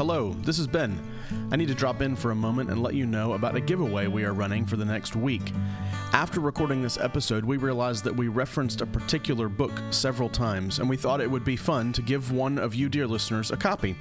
[0.00, 0.98] Hello, this is Ben.
[1.52, 4.06] I need to drop in for a moment and let you know about a giveaway
[4.06, 5.52] we are running for the next week.
[6.14, 10.88] After recording this episode, we realized that we referenced a particular book several times, and
[10.88, 13.94] we thought it would be fun to give one of you, dear listeners, a copy.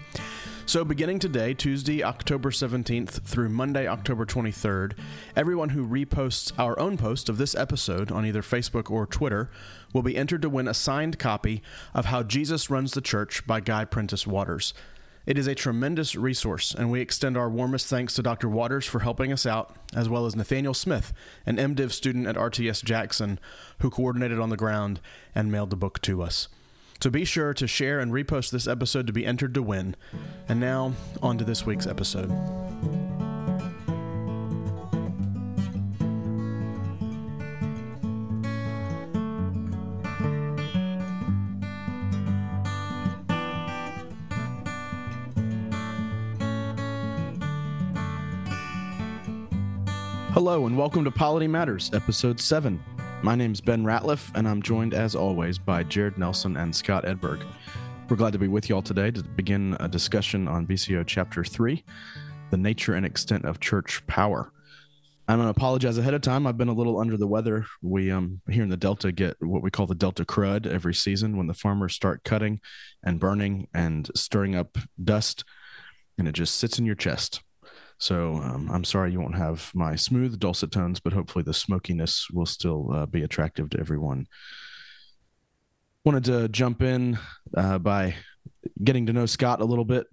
[0.66, 4.94] So, beginning today, Tuesday, October 17th through Monday, October 23rd,
[5.36, 9.50] everyone who reposts our own post of this episode on either Facebook or Twitter
[9.92, 11.62] will be entered to win a signed copy
[11.94, 14.74] of How Jesus Runs the Church by Guy Prentiss Waters.
[15.30, 18.50] It is a tremendous resource, and we extend our warmest thanks to Dr.
[18.50, 21.14] Waters for helping us out, as well as Nathaniel Smith,
[21.46, 23.40] an MDiv student at RTS Jackson,
[23.82, 25.00] who coordinated on the ground
[25.36, 26.48] and mailed the book to us.
[27.00, 29.96] So be sure to share and repost this episode to be entered to win.
[30.48, 32.32] And now, on to this week's episode.
[50.40, 52.82] Hello, and welcome to Polity Matters, Episode 7.
[53.22, 57.44] My name's Ben Ratliff, and I'm joined as always by Jared Nelson and Scott Edburg.
[58.08, 61.44] We're glad to be with you all today to begin a discussion on BCO Chapter
[61.44, 61.84] 3
[62.52, 64.54] The Nature and Extent of Church Power.
[65.28, 66.48] I'm going to apologize ahead of time.
[66.48, 67.66] I've been a little under the weather.
[67.82, 71.36] We um, here in the Delta get what we call the Delta crud every season
[71.36, 72.62] when the farmers start cutting
[73.04, 75.44] and burning and stirring up dust,
[76.18, 77.42] and it just sits in your chest.
[78.00, 82.28] So um, I'm sorry you won't have my smooth, dulcet tones, but hopefully the smokiness
[82.32, 84.26] will still uh, be attractive to everyone.
[86.06, 87.20] Wanted to jump in
[87.56, 88.16] uh, by
[88.84, 90.08] getting to know Scott a little bit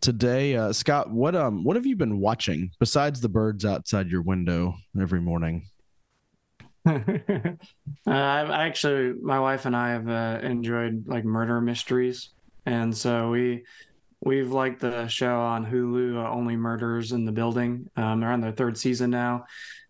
[0.00, 0.56] today.
[0.56, 4.74] Uh, Scott, what um what have you been watching besides the birds outside your window
[5.00, 5.66] every morning?
[8.06, 12.30] Uh, I've actually, my wife and I have uh, enjoyed like murder mysteries,
[12.64, 13.64] and so we
[14.20, 17.88] We've liked the show on Hulu, uh, Only Murders in the Building.
[17.96, 19.44] Um, they're on their third season now,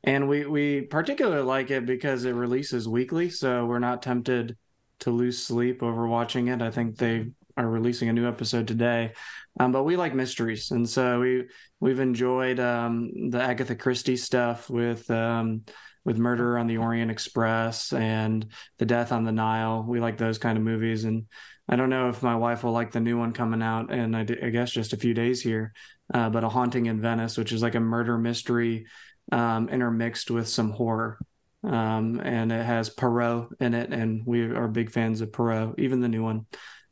[0.04, 4.56] and we we particularly like it because it releases weekly, so we're not tempted
[5.00, 6.60] to lose sleep over watching it.
[6.60, 9.12] I think they are releasing a new episode today,
[9.58, 11.44] um, but we like mysteries, and so we
[11.81, 15.10] we've enjoyed um, the Agatha Christie stuff with.
[15.10, 15.62] Um,
[16.04, 18.47] with Murder on the Orient Express and
[18.78, 19.84] The Death on the Nile.
[19.86, 21.04] We like those kind of movies.
[21.04, 21.26] And
[21.68, 24.20] I don't know if my wife will like the new one coming out, and I,
[24.20, 25.72] I guess just a few days here.
[26.12, 28.86] Uh, but a haunting in Venice, which is like a murder mystery
[29.30, 31.18] um, intermixed with some horror,
[31.64, 36.00] um, and it has Poirot in it, and we are big fans of Poirot, even
[36.00, 36.46] the new one.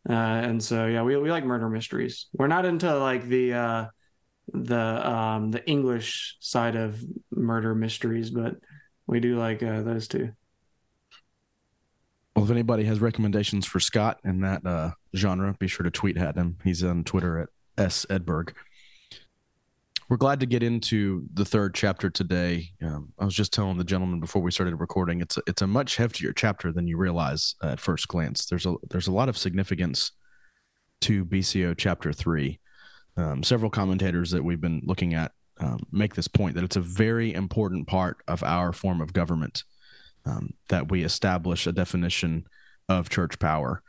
[0.08, 2.26] Uh, and so yeah, we we like murder mysteries.
[2.32, 3.86] We're not into like the uh,
[4.52, 8.56] the um, the English side of murder mysteries, but
[9.06, 10.32] we do like uh, those two.
[12.36, 16.18] Well, if anybody has recommendations for Scott in that uh, genre, be sure to tweet
[16.18, 16.58] at him.
[16.62, 17.48] He's on Twitter at
[17.78, 18.54] S Edburg.
[20.10, 22.72] We're glad to get into the third chapter today.
[22.82, 25.66] Um, I was just telling the gentleman before we started recording, it's a, it's a
[25.66, 28.44] much heftier chapter than you realize at first glance.
[28.44, 30.12] There's a there's a lot of significance
[31.00, 32.60] to BCO chapter three.
[33.16, 36.82] Um, several commentators that we've been looking at um, make this point that it's a
[36.82, 39.64] very important part of our form of government
[40.26, 42.46] um, that we establish a definition
[42.88, 43.82] of church power.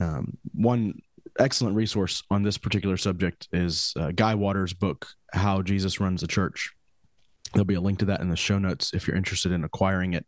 [0.00, 1.00] Um, one
[1.38, 6.26] excellent resource on this particular subject is uh, Guy Waters' book, How Jesus Runs the
[6.26, 6.72] Church.
[7.52, 10.14] There'll be a link to that in the show notes if you're interested in acquiring
[10.14, 10.26] it.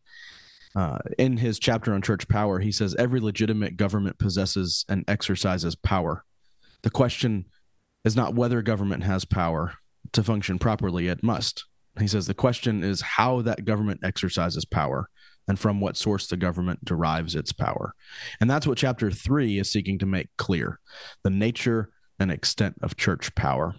[0.76, 5.76] Uh, in his chapter on church power, he says every legitimate government possesses and exercises
[5.76, 6.24] power.
[6.82, 7.46] The question
[8.04, 9.74] is not whether government has power
[10.12, 11.64] to function properly, it must.
[11.98, 15.08] He says the question is how that government exercises power
[15.48, 17.94] and from what source the government derives its power.
[18.40, 20.80] And that's what chapter three is seeking to make clear
[21.22, 23.74] the nature and extent of church power.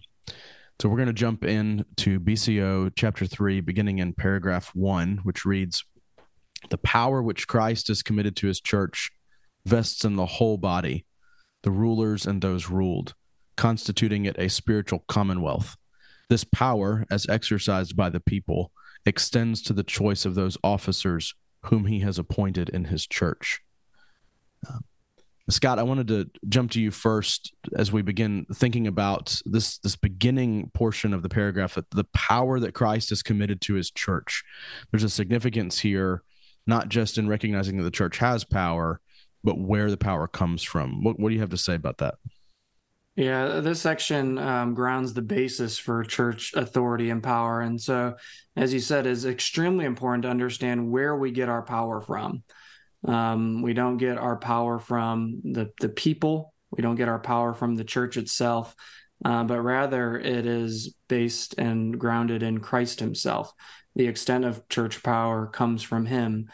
[0.80, 5.46] So we're going to jump in to BCO chapter three, beginning in paragraph one, which
[5.46, 5.86] reads
[6.70, 9.12] The power which Christ has committed to his church
[9.66, 11.06] vests in the whole body,
[11.64, 13.16] the rulers and those ruled,
[13.56, 15.76] constituting it a spiritual commonwealth.
[16.30, 18.72] This power, as exercised by the people,
[19.06, 21.34] extends to the choice of those officers
[21.66, 23.62] whom he has appointed in his church.
[24.68, 24.80] Uh,
[25.50, 29.96] Scott, I wanted to jump to you first as we begin thinking about this this
[29.96, 34.44] beginning portion of the paragraph that the power that Christ has committed to his church.
[34.90, 36.24] There's a significance here,
[36.66, 39.02] not just in recognizing that the church has power,
[39.44, 41.04] but where the power comes from.
[41.04, 42.16] What, what do you have to say about that?
[43.16, 47.62] Yeah, this section um, grounds the basis for church authority and power.
[47.62, 48.16] And so,
[48.58, 52.44] as you said, is extremely important to understand where we get our power from.
[53.08, 57.54] Um, we don't get our power from the, the people, we don't get our power
[57.54, 58.76] from the church itself.
[59.24, 63.54] uh, but rather it is based and grounded in Christ Himself.
[63.96, 66.50] The extent of church power comes from Him,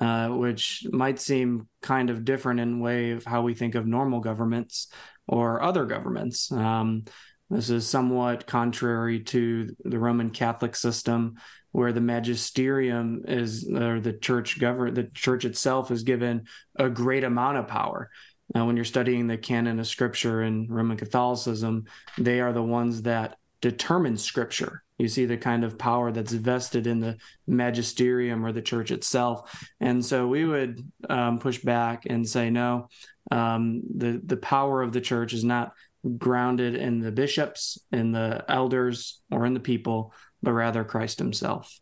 [0.00, 4.20] uh, which might seem kind of different in way of how we think of normal
[4.20, 4.88] governments
[5.26, 6.50] or other governments.
[6.52, 7.04] Um,
[7.50, 11.36] this is somewhat contrary to the Roman Catholic system,
[11.72, 16.46] where the magisterium is, or the church govern, the church itself is given
[16.78, 18.10] a great amount of power.
[18.54, 21.84] Now, when you're studying the canon of Scripture in Roman Catholicism,
[22.18, 24.82] they are the ones that determine Scripture.
[24.98, 27.16] You see the kind of power that's vested in the
[27.46, 32.88] magisterium or the church itself, and so we would um, push back and say, no,
[33.30, 35.72] um, the the power of the church is not
[36.18, 40.12] grounded in the bishops, in the elders, or in the people,
[40.42, 41.80] but rather Christ Himself.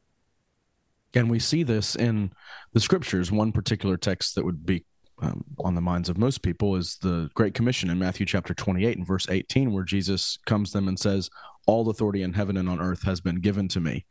[1.14, 2.32] And we see this in
[2.72, 3.30] the scriptures.
[3.30, 4.84] One particular text that would be
[5.20, 8.96] um, on the minds of most people is the Great Commission in Matthew chapter 28
[8.96, 11.28] and verse 18, where Jesus comes to them and says,
[11.66, 14.06] All authority in heaven and on earth has been given to me.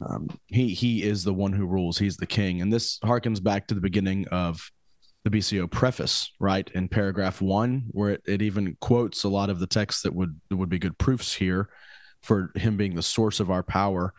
[0.00, 1.98] Um, he he is the one who rules.
[1.98, 4.70] He's the king, and this harkens back to the beginning of
[5.24, 9.60] the BCO preface, right in paragraph one, where it, it even quotes a lot of
[9.60, 11.68] the text that would that would be good proofs here
[12.22, 14.14] for him being the source of our power.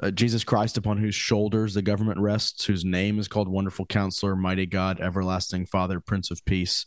[0.00, 4.36] Uh, Jesus Christ, upon whose shoulders the government rests, whose name is called Wonderful Counselor,
[4.36, 6.86] Mighty God, Everlasting Father, Prince of Peace,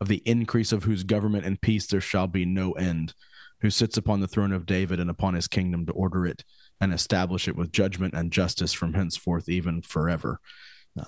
[0.00, 3.14] of the increase of whose government and peace there shall be no end,
[3.60, 6.44] who sits upon the throne of David and upon his kingdom to order it
[6.80, 10.40] and establish it with judgment and justice from henceforth, even forever.
[10.98, 11.06] Um,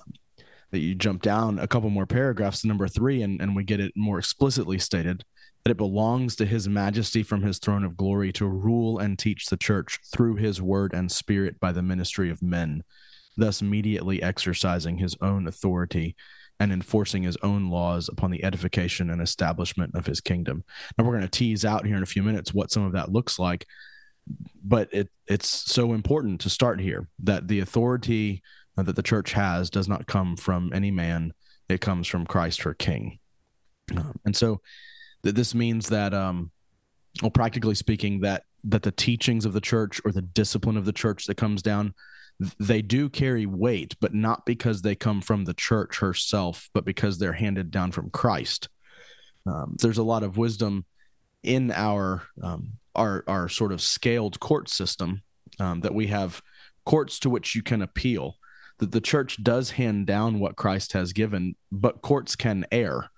[0.75, 3.79] that you jump down a couple more paragraphs to number three, and, and we get
[3.79, 5.25] it more explicitly stated
[5.62, 9.47] that it belongs to his majesty from his throne of glory to rule and teach
[9.47, 12.82] the church through his word and spirit by the ministry of men,
[13.37, 16.17] thus immediately exercising his own authority
[16.59, 20.65] and enforcing his own laws upon the edification and establishment of his kingdom.
[20.99, 23.12] Now we're going to tease out here in a few minutes what some of that
[23.12, 23.65] looks like,
[24.65, 28.43] but it it's so important to start here that the authority
[28.76, 31.32] that the church has does not come from any man;
[31.69, 33.19] it comes from Christ, her King.
[33.97, 34.61] Um, and so
[35.25, 36.50] that this means that um
[37.21, 40.93] well practically speaking that that the teachings of the church or the discipline of the
[40.93, 41.94] church that comes down
[42.59, 47.19] they do carry weight but not because they come from the church herself but because
[47.19, 48.69] they're handed down from christ.
[49.47, 50.87] Um, there's a lot of wisdom
[51.43, 55.23] in our um, our our sort of scaled court system
[55.61, 56.41] um, that we have
[56.87, 58.37] courts to which you can appeal
[58.79, 63.11] that the church does hand down what christ has given but courts can err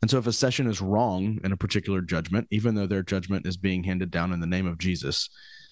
[0.00, 3.46] and so if a session is wrong in a particular judgment, even though their judgment
[3.46, 5.28] is being handed down in the name of Jesus,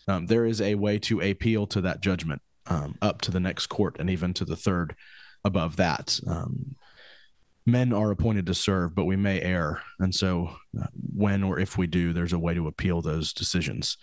[0.09, 3.67] um, there is a way to appeal to that judgment um, up to the next
[3.69, 4.97] court and even to the third
[5.45, 6.19] above that.
[6.27, 6.75] Um,
[7.65, 9.81] men are appointed to serve, but we may err.
[10.01, 13.97] And so uh, when or if we do, there's a way to appeal those decisions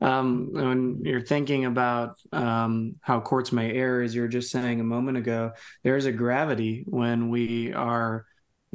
[0.00, 4.80] um, when you're thinking about um, how courts may err, as you were just saying
[4.80, 5.52] a moment ago,
[5.82, 8.26] there is a gravity when we are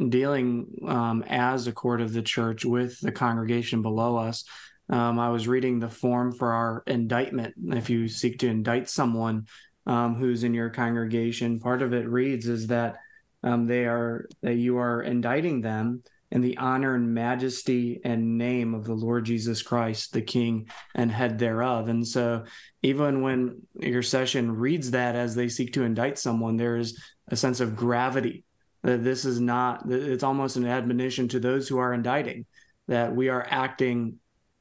[0.09, 4.43] dealing um, as a court of the church with the congregation below us.
[4.89, 7.55] Um, I was reading the form for our indictment.
[7.69, 9.47] If you seek to indict someone
[9.85, 12.97] um, who's in your congregation, part of it reads is that
[13.43, 16.03] um, they are that you are indicting them
[16.33, 21.11] in the honor and majesty and name of the Lord Jesus Christ, the King and
[21.11, 21.89] head thereof.
[21.89, 22.45] And so,
[22.81, 27.35] even when your session reads that as they seek to indict someone, there is a
[27.35, 28.45] sense of gravity
[28.81, 32.47] that this is not, it's almost an admonition to those who are indicting
[32.87, 34.17] that we are acting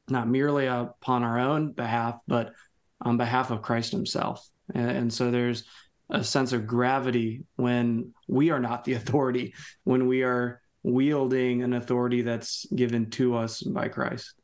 [0.08, 2.52] not merely upon our own behalf, but
[3.00, 4.46] on behalf of Christ Himself.
[4.74, 5.64] And, and so, there's
[6.10, 11.74] a sense of gravity when we are not the authority, when we are wielding an
[11.74, 14.34] authority that's given to us by Christ.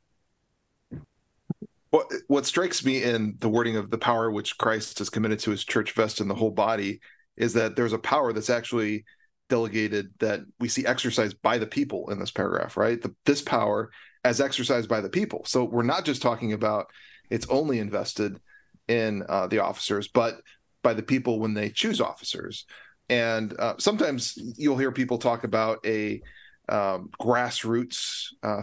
[1.91, 5.51] What what strikes me in the wording of the power which Christ has committed to
[5.51, 7.01] his church vest in the whole body
[7.37, 9.05] is that there's a power that's actually
[9.49, 13.01] delegated that we see exercised by the people in this paragraph, right?
[13.01, 13.91] The, this power
[14.25, 15.45] as exercised by the people.
[15.47, 16.87] So we're not just talking about
[17.31, 18.39] it's only invested
[18.89, 20.41] in uh, the officers, but
[20.83, 22.67] by the people when they choose officers.
[23.09, 26.21] And uh, sometimes you'll hear people talk about a
[26.69, 28.63] um, grassroots uh,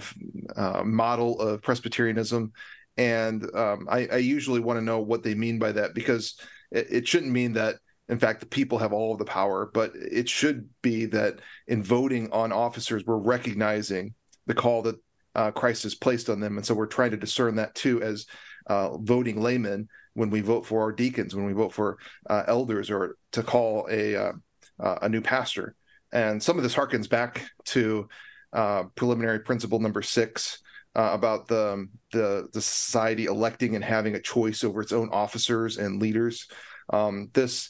[0.56, 2.52] uh, model of Presbyterianism.
[2.98, 6.40] And um, I, I, usually want to know what they mean by that because
[6.72, 7.76] it, it, shouldn't mean that,
[8.08, 11.84] in fact, the people have all of the power, but it should be that in
[11.84, 14.14] voting on officers, we're recognizing
[14.46, 14.96] the call that
[15.34, 16.58] uh, Christ has placed on them.
[16.58, 18.28] And so we're trying to discern that too as
[18.68, 21.98] uh, voting laymen when we vote for our deacons, when we vote for
[22.30, 24.32] uh, elders, or to call a uh,
[24.80, 25.76] uh, a new pastor.
[26.12, 28.08] And some of this harkens back to
[28.54, 30.62] uh, preliminary principle number six
[30.96, 35.78] uh, about the, the the society electing and having a choice over its own officers
[35.78, 36.48] and leaders.
[36.92, 37.70] Um, this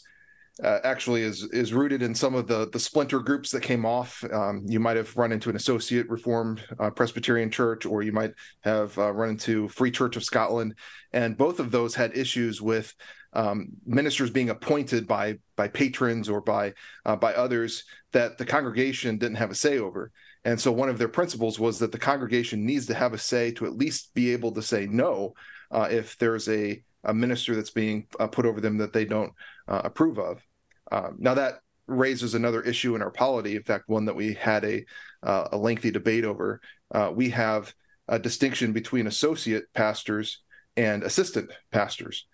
[0.63, 4.23] uh, actually is is rooted in some of the the splinter groups that came off.
[4.31, 8.31] Um, you might have run into an Associate Reformed uh, Presbyterian Church, or you might
[8.61, 10.75] have uh, run into Free Church of Scotland,
[11.11, 12.93] and both of those had issues with
[13.33, 16.73] um, ministers being appointed by by patrons or by
[17.05, 17.83] uh, by others
[18.13, 20.11] that the congregation didn't have a say over.
[20.45, 23.51] And so one of their principles was that the congregation needs to have a say
[23.53, 25.33] to at least be able to say no
[25.71, 29.33] uh, if there's a a minister that's being uh, put over them that they don't
[29.67, 30.44] uh, approve of.
[30.91, 33.55] Uh, now that raises another issue in our polity.
[33.55, 34.85] In fact, one that we had a
[35.23, 36.61] uh, a lengthy debate over.
[36.93, 37.73] Uh, we have
[38.07, 40.41] a distinction between associate pastors
[40.77, 42.27] and assistant pastors.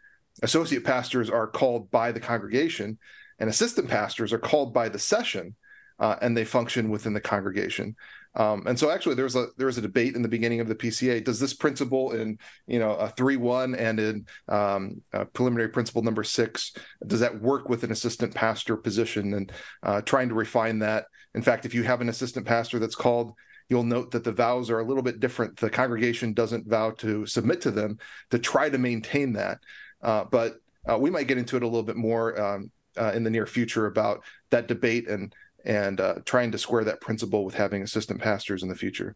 [0.44, 2.98] Associate pastors are called by the congregation,
[3.40, 5.56] and assistant pastors are called by the session,
[6.00, 7.96] uh, and they function within the congregation.
[8.36, 10.68] Um, and so actually there was a there was a debate in the beginning of
[10.68, 11.24] the PCA.
[11.24, 15.02] Does this principle in you know a three one and in um,
[15.34, 16.74] preliminary principle number six
[17.06, 19.52] does that work with an assistant pastor position and
[19.84, 21.06] uh, trying to refine that?
[21.36, 23.34] In fact, if you have an assistant pastor that's called
[23.72, 25.56] you'll note that the vows are a little bit different.
[25.56, 29.60] The congregation doesn't vow to submit to them to try to maintain that.
[30.02, 30.56] Uh, but
[30.92, 33.46] uh, we might get into it a little bit more um, uh, in the near
[33.46, 35.34] future about that debate and
[35.66, 39.16] and uh, trying to square that principle with having assistant pastors in the future.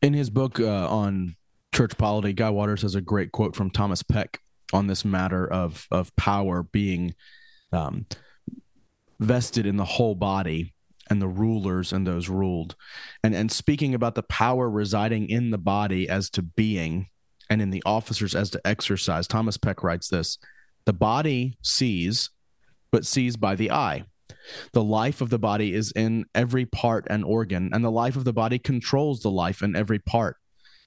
[0.00, 1.36] In his book uh, on
[1.74, 4.40] church polity, Guy Waters has a great quote from Thomas Peck
[4.72, 7.14] on this matter of of power being
[7.72, 8.06] um,
[9.18, 10.74] vested in the whole body
[11.10, 12.76] and the rulers and those ruled,
[13.24, 17.08] and and speaking about the power residing in the body as to being,
[17.50, 19.26] and in the officers as to exercise.
[19.26, 20.38] Thomas Peck writes this:
[20.84, 22.30] the body sees,
[22.90, 24.04] but sees by the eye
[24.72, 28.24] the life of the body is in every part and organ, and the life of
[28.24, 30.36] the body controls the life in every part.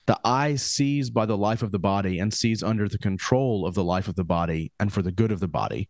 [0.08, 3.76] The eye sees by the life of the body and sees under the control of
[3.76, 5.90] the life of the body and for the good of the body.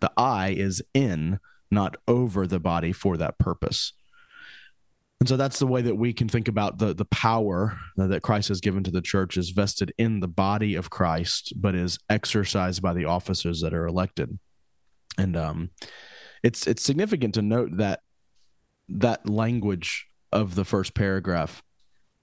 [0.00, 1.38] The eye is in,
[1.70, 3.92] not over the body for that purpose.
[5.20, 8.48] And so that's the way that we can think about the the power that Christ
[8.48, 12.82] has given to the church is vested in the body of Christ, but is exercised
[12.82, 14.36] by the officers that are elected.
[15.16, 15.70] And um,
[16.42, 18.00] it's it's significant to note that
[18.88, 21.62] that language of the first paragraph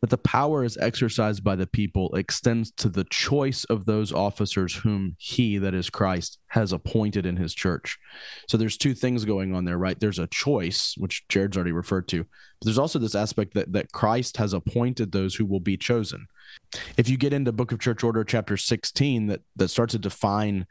[0.02, 4.76] that the power is exercised by the people extends to the choice of those officers
[4.76, 7.98] whom he that is Christ has appointed in his church.
[8.48, 10.00] So there's two things going on there, right?
[10.00, 12.24] There's a choice which Jared's already referred to.
[12.24, 16.28] But there's also this aspect that that Christ has appointed those who will be chosen.
[16.98, 20.66] If you get into Book of Church Order chapter 16 that that starts to define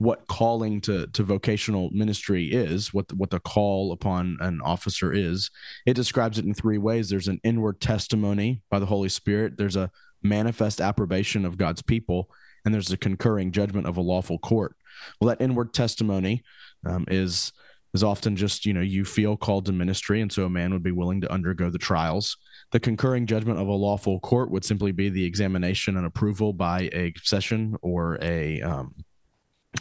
[0.00, 5.12] what calling to to vocational ministry is, what the, what the call upon an officer
[5.12, 5.50] is.
[5.84, 7.10] It describes it in three ways.
[7.10, 9.58] There's an inward testimony by the Holy Spirit.
[9.58, 9.90] There's a
[10.22, 12.30] manifest approbation of God's people,
[12.64, 14.74] and there's a concurring judgment of a lawful court.
[15.20, 16.44] Well, that inward testimony
[16.86, 17.52] um, is
[17.92, 20.82] is often just you know you feel called to ministry, and so a man would
[20.82, 22.38] be willing to undergo the trials.
[22.72, 26.88] The concurring judgment of a lawful court would simply be the examination and approval by
[26.94, 28.94] a session or a um,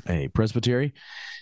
[0.08, 0.94] a presbytery,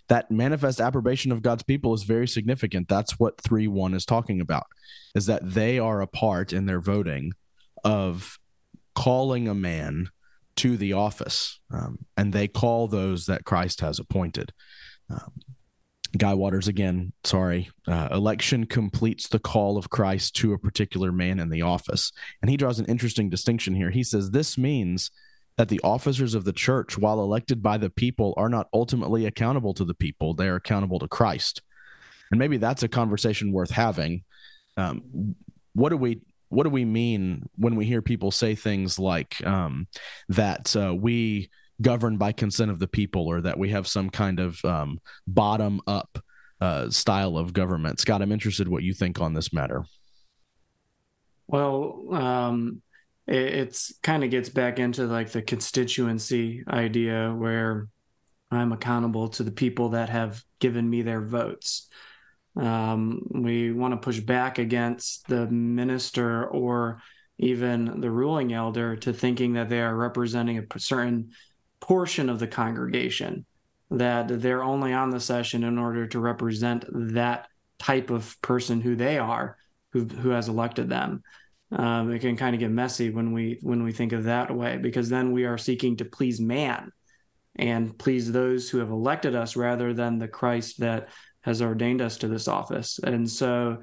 [0.08, 2.88] that manifest approbation of God's people is very significant.
[2.88, 4.68] That's what 3 1 is talking about,
[5.16, 7.34] is that they are a part in their voting
[7.84, 8.40] of
[8.96, 10.10] calling a man
[10.58, 14.54] to the office, um, and they call those that Christ has appointed.
[15.10, 15.34] Um,
[16.18, 17.70] Guy Waters again, sorry.
[17.88, 22.12] Uh, election completes the call of Christ to a particular man in the office.
[22.42, 23.92] And he draws an interesting distinction here.
[23.92, 25.12] He says this means
[25.58, 29.74] that the officers of the church, while elected by the people, are not ultimately accountable
[29.74, 30.34] to the people.
[30.34, 31.62] They are accountable to Christ.
[32.32, 34.24] And maybe that's a conversation worth having.
[34.76, 35.36] Um,
[35.74, 39.88] what do we what do we mean when we hear people say things like um,
[40.30, 41.50] that uh, we
[41.82, 45.82] govern by consent of the people or that we have some kind of um, bottom
[45.88, 46.20] up
[46.62, 48.00] uh, style of government?
[48.00, 49.84] Scott, I'm interested what you think on this matter.
[51.48, 52.82] Well, um,
[53.28, 57.88] it, it's kind of gets back into like the constituency idea where
[58.50, 61.88] I'm accountable to the people that have given me their votes.
[62.56, 67.02] Um, we want to push back against the minister or
[67.38, 71.32] even the ruling elder to thinking that they are representing a certain
[71.80, 73.46] portion of the congregation,
[73.92, 78.96] that they're only on the session in order to represent that type of person who
[78.96, 79.58] they are,
[79.92, 81.22] who, who has elected them
[81.72, 84.78] um, it can kind of get messy when we when we think of that way
[84.78, 86.92] because then we are seeking to please man
[87.58, 91.10] and please those who have elected us rather than the Christ that
[91.42, 93.00] has ordained us to this office.
[93.00, 93.80] And so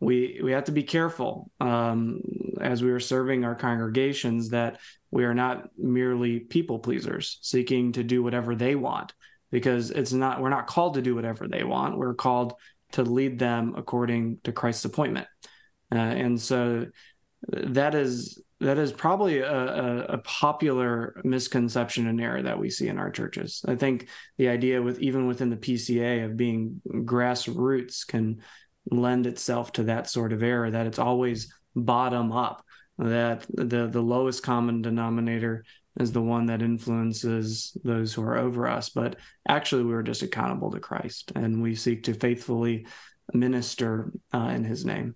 [0.00, 2.20] we we have to be careful um,
[2.60, 4.78] as we are serving our congregations that
[5.10, 9.12] we are not merely people pleasers seeking to do whatever they want
[9.50, 12.54] because it's not we're not called to do whatever they want we're called
[12.92, 15.26] to lead them according to christ's appointment
[15.92, 16.86] uh, and so
[17.50, 22.98] that is that is probably a, a, popular misconception and error that we see in
[22.98, 23.64] our churches.
[23.68, 28.42] I think the idea with even within the PCA of being grassroots can
[28.90, 32.64] lend itself to that sort of error that it's always bottom up
[32.98, 35.64] that the the lowest common denominator
[36.00, 39.16] is the one that influences those who are over us but
[39.48, 42.86] actually we're just accountable to Christ and we seek to faithfully
[43.32, 45.14] minister uh, in his name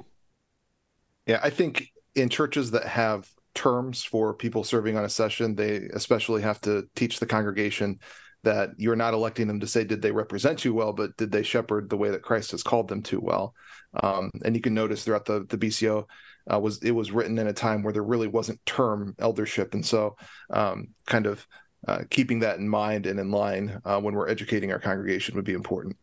[1.26, 5.76] yeah i think in churches that have terms for people serving on a session they
[5.92, 7.98] especially have to teach the congregation
[8.44, 11.42] that you're not electing them to say did they represent you well, but did they
[11.42, 13.54] shepherd the way that Christ has called them to well?
[14.02, 16.06] Um, and you can notice throughout the the BCO
[16.52, 19.84] uh, was it was written in a time where there really wasn't term eldership, and
[19.84, 20.16] so
[20.50, 21.46] um, kind of
[21.86, 25.44] uh, keeping that in mind and in line uh, when we're educating our congregation would
[25.44, 25.96] be important.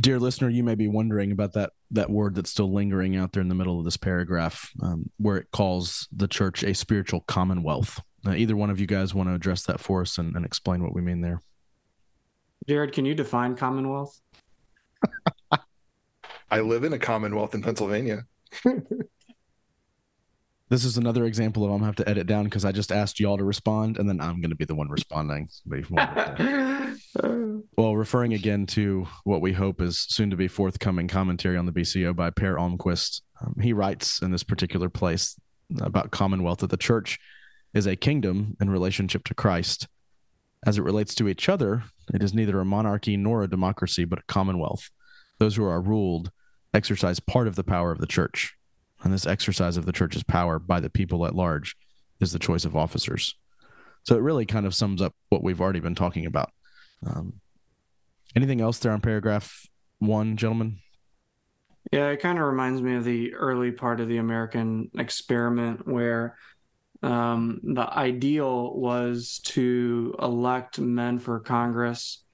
[0.00, 3.42] Dear listener, you may be wondering about that that word that's still lingering out there
[3.42, 8.00] in the middle of this paragraph, um, where it calls the church a spiritual commonwealth.
[8.26, 10.82] Uh, either one of you guys want to address that for us and, and explain
[10.82, 11.40] what we mean there?
[12.68, 14.20] Jared, can you define commonwealth?
[16.50, 18.24] I live in a commonwealth in Pennsylvania.
[20.68, 23.20] this is another example of I'm gonna have to edit down because I just asked
[23.20, 25.48] y'all to respond, and then I'm going to be the one responding.
[27.76, 31.72] well, referring again to what we hope is soon to be forthcoming commentary on the
[31.72, 35.38] BCO by Per Almquist, um, he writes in this particular place
[35.80, 37.18] about Commonwealth that the church
[37.72, 39.88] is a kingdom in relationship to Christ.
[40.66, 44.20] As it relates to each other, it is neither a monarchy nor a democracy, but
[44.20, 44.90] a commonwealth.
[45.38, 46.30] Those who are ruled
[46.72, 48.54] exercise part of the power of the church.
[49.02, 51.76] And this exercise of the church's power by the people at large
[52.20, 53.36] is the choice of officers.
[54.04, 56.50] So it really kind of sums up what we've already been talking about.
[57.06, 57.40] Um,
[58.34, 59.66] anything else there on paragraph
[59.98, 60.78] one, gentlemen?
[61.92, 66.36] Yeah, it kind of reminds me of the early part of the American experiment where
[67.02, 72.24] um, the ideal was to elect men for Congress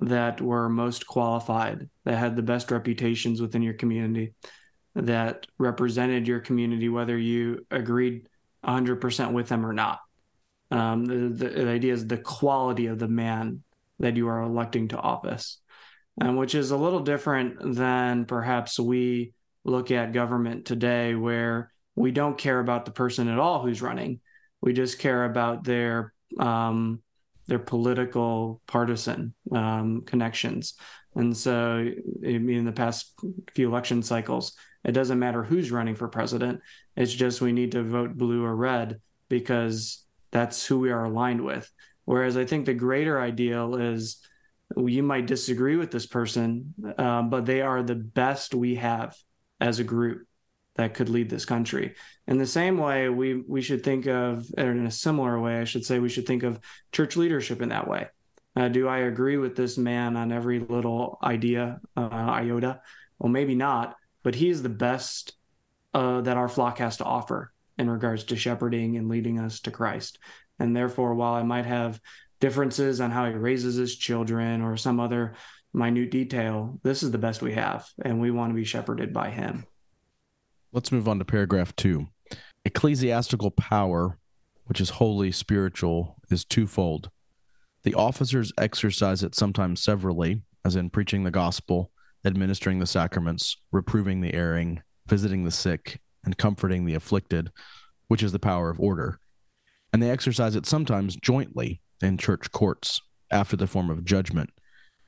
[0.00, 4.34] that were most qualified, that had the best reputations within your community,
[4.94, 8.28] that represented your community, whether you agreed
[8.64, 10.00] 100% with them or not.
[10.70, 13.62] Um, the, the, the, idea is the quality of the man
[13.98, 15.58] that you are electing to office,
[16.20, 19.32] um, which is a little different than perhaps we
[19.64, 24.20] look at government today, where we don't care about the person at all who's running.
[24.60, 27.02] We just care about their um,
[27.46, 30.74] their political partisan um, connections.
[31.14, 31.88] And so,
[32.22, 33.14] in the past
[33.54, 34.54] few election cycles,
[34.84, 36.60] it doesn't matter who's running for president.
[36.94, 41.42] It's just we need to vote blue or red because that's who we are aligned
[41.42, 41.70] with.
[42.06, 44.16] Whereas I think the greater ideal is
[44.76, 49.14] you might disagree with this person, uh, but they are the best we have
[49.60, 50.26] as a group
[50.76, 51.94] that could lead this country.
[52.26, 55.84] In the same way, we we should think of, in a similar way, I should
[55.84, 56.60] say, we should think of
[56.92, 58.08] church leadership in that way.
[58.54, 62.80] Uh, do I agree with this man on every little idea, uh, iota?
[63.18, 65.34] Well, maybe not, but he is the best
[65.92, 69.70] uh, that our flock has to offer in regards to shepherding and leading us to
[69.70, 70.18] Christ.
[70.58, 72.00] And therefore, while I might have
[72.40, 75.34] differences on how he raises his children or some other
[75.72, 79.30] minute detail, this is the best we have, and we want to be shepherded by
[79.30, 79.66] him.
[80.72, 82.08] Let's move on to paragraph two.
[82.64, 84.18] Ecclesiastical power,
[84.64, 87.10] which is wholly spiritual, is twofold.
[87.84, 91.92] The officers exercise it sometimes severally, as in preaching the gospel,
[92.24, 97.52] administering the sacraments, reproving the erring, visiting the sick, and comforting the afflicted,
[98.08, 99.20] which is the power of order.
[99.96, 104.50] And they exercise it sometimes jointly in church courts after the form of judgment,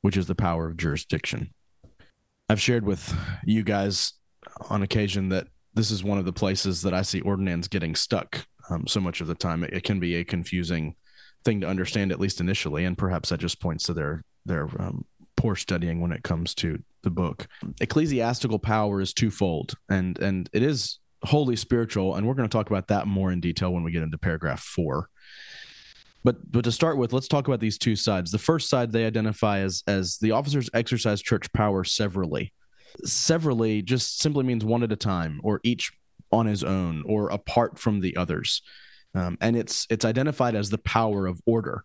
[0.01, 1.53] which is the power of jurisdiction.
[2.49, 4.13] I've shared with you guys
[4.67, 8.47] on occasion that this is one of the places that I see ordinands getting stuck
[8.71, 9.63] um, so much of the time.
[9.63, 10.95] It, it, can be a confusing
[11.45, 15.05] thing to understand, at least initially, and perhaps that just points to their their um,
[15.37, 17.47] poor studying when it comes to the book.
[17.79, 22.69] Ecclesiastical power is twofold, and and it is wholly spiritual, and we're going to talk
[22.69, 25.09] about that more in detail when we get into paragraph four.
[26.23, 28.31] But but to start with, let's talk about these two sides.
[28.31, 32.53] The first side they identify as as the officers exercise church power severally
[33.05, 35.91] severally just simply means one at a time or each
[36.31, 38.61] on his own or apart from the others.
[39.15, 41.83] Um, and it's it's identified as the power of order.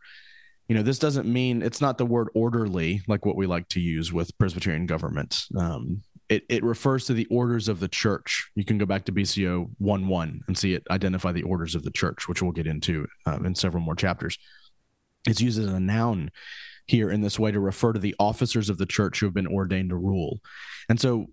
[0.68, 3.80] You know, this doesn't mean it's not the word orderly like what we like to
[3.80, 5.44] use with Presbyterian government.
[5.56, 8.50] Um, it, it refers to the orders of the church.
[8.54, 11.82] You can go back to BCO 1 1 and see it identify the orders of
[11.82, 14.38] the church, which we'll get into um, in several more chapters.
[15.26, 16.30] It's used as a noun
[16.86, 19.46] here in this way to refer to the officers of the church who have been
[19.46, 20.40] ordained to rule.
[20.88, 21.26] And so,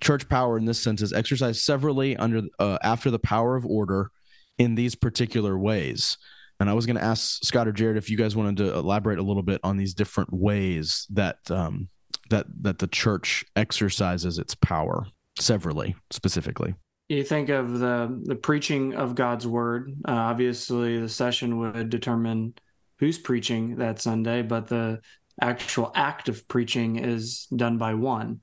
[0.00, 4.10] church power in this sense is exercised severally under uh, after the power of order
[4.58, 6.16] in these particular ways.
[6.60, 9.18] And I was going to ask Scott or Jared if you guys wanted to elaborate
[9.18, 11.88] a little bit on these different ways that um,
[12.30, 15.06] that that the church exercises its power
[15.38, 16.74] severally, specifically.
[17.08, 19.94] You think of the the preaching of God's word.
[20.06, 22.54] Uh, obviously, the session would determine
[22.98, 25.00] who's preaching that Sunday, but the
[25.40, 28.40] actual act of preaching is done by one.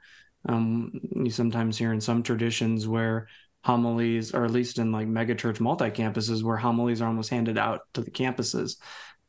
[0.47, 3.27] Um, you sometimes hear in some traditions where
[3.63, 7.81] homilies, or at least in like megachurch multi campuses, where homilies are almost handed out
[7.93, 8.77] to the campuses.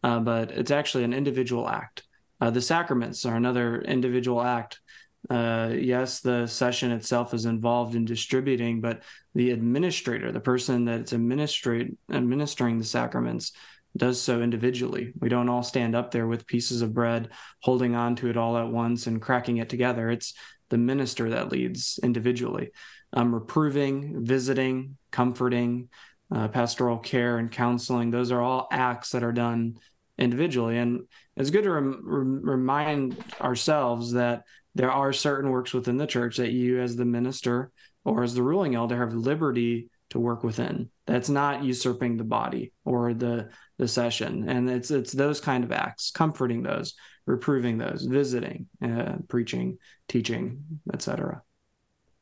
[0.03, 2.06] Uh, but it's actually an individual act.
[2.41, 4.81] Uh, the sacraments are another individual act.
[5.29, 9.03] Uh, yes, the session itself is involved in distributing, but
[9.35, 13.53] the administrator, the person that's administering the sacraments,
[13.97, 15.13] does so individually.
[15.19, 17.31] We don't all stand up there with pieces of bread,
[17.63, 20.11] holding on to it all at once and cracking it together.
[20.11, 20.35] It's
[20.69, 22.71] the minister that leads individually.
[23.13, 25.89] Um, reproving, visiting, comforting,
[26.35, 29.79] uh, pastoral care, and counseling, those are all acts that are done
[30.19, 30.79] individually.
[30.79, 36.37] And it's good to rem- remind ourselves that there are certain works within the church
[36.37, 37.71] that you, as the minister
[38.05, 40.91] or as the ruling elder, have liberty to work within.
[41.07, 45.73] That's not usurping the body or the the session, and it's it's those kind of
[45.73, 46.95] acts, comforting those,
[47.27, 51.43] reproving those, visiting, uh, preaching, teaching, etc.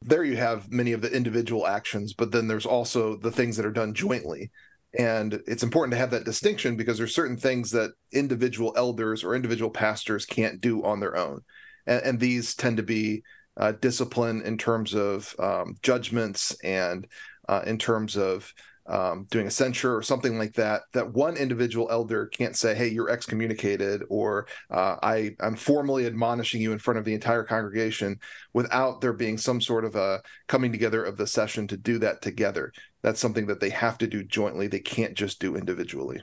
[0.02, 3.66] There you have many of the individual actions, but then there's also the things that
[3.66, 4.50] are done jointly.
[4.98, 9.34] And it's important to have that distinction because there's certain things that individual elders or
[9.34, 11.40] individual pastors can't do on their own.
[11.86, 13.22] And, and these tend to be
[13.56, 17.06] uh, discipline in terms of um, judgments and
[17.48, 18.52] uh, in terms of
[18.86, 22.88] um, doing a censure or something like that, that one individual elder can't say, "Hey,
[22.88, 28.20] you're excommunicated," or uh, "I I'm formally admonishing you in front of the entire congregation,"
[28.52, 32.20] without there being some sort of a coming together of the session to do that
[32.20, 32.72] together.
[33.02, 34.66] That's something that they have to do jointly.
[34.66, 36.22] They can't just do individually.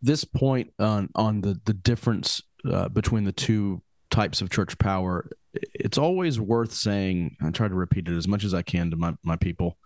[0.00, 5.28] This point on on the the difference uh, between the two types of church power,
[5.52, 7.36] it's always worth saying.
[7.42, 9.76] I try to repeat it as much as I can to my my people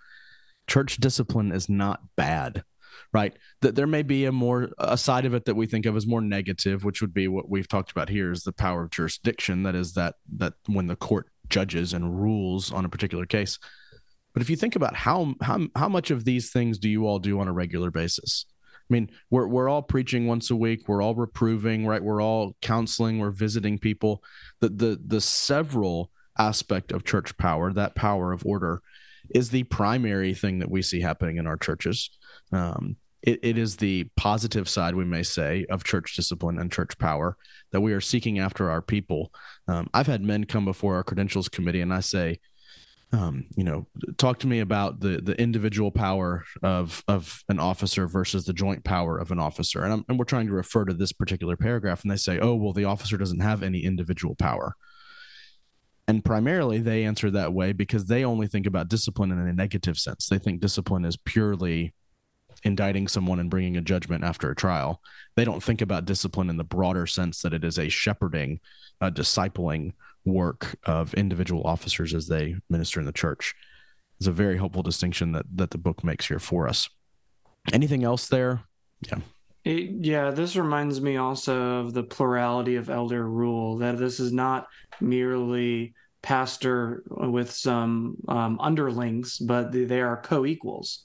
[0.67, 2.65] church discipline is not bad
[3.13, 5.97] right that there may be a more a side of it that we think of
[5.97, 8.91] as more negative which would be what we've talked about here is the power of
[8.91, 13.59] jurisdiction that is that that when the court judges and rules on a particular case
[14.33, 17.19] but if you think about how how how much of these things do you all
[17.19, 18.47] do on a regular basis
[18.91, 20.87] I mean, we're we're all preaching once a week.
[20.87, 22.03] We're all reproving, right?
[22.03, 23.19] We're all counseling.
[23.19, 24.23] We're visiting people.
[24.61, 28.83] The the the several aspect of church power, that power of order,
[29.35, 32.11] is the primary thing that we see happening in our churches.
[32.53, 36.99] Um, it, it is the positive side, we may say, of church discipline and church
[36.99, 37.37] power
[37.71, 39.33] that we are seeking after our people.
[39.69, 42.41] Um, I've had men come before our credentials committee, and I say,
[43.13, 48.09] um, you know, talk to me about the the individual power of of an officer
[48.09, 51.13] versus the joint power of an officer, and, and we're trying to refer to this
[51.13, 54.75] particular paragraph, and they say, oh, well, the officer doesn't have any individual power.
[56.13, 59.99] And primarily, they answer that way because they only think about discipline in a negative
[59.99, 60.29] sense.
[60.29, 61.95] They think discipline is purely
[62.65, 65.01] indicting someone and bringing a judgment after a trial.
[65.37, 68.61] They don't think about discipline in the broader sense that it is a shepherding,
[69.01, 69.95] a discipling
[70.27, 73.55] work of individual officers as they minister in the church.
[74.19, 76.91] It's a very helpful distinction that that the book makes here for us.
[77.73, 78.65] Anything else there?
[79.01, 79.21] Yeah.
[79.65, 84.31] It, yeah, this reminds me also of the plurality of elder rule, that this is
[84.31, 84.67] not
[85.01, 91.05] merely pastor with some um, underlings, but they are co equals.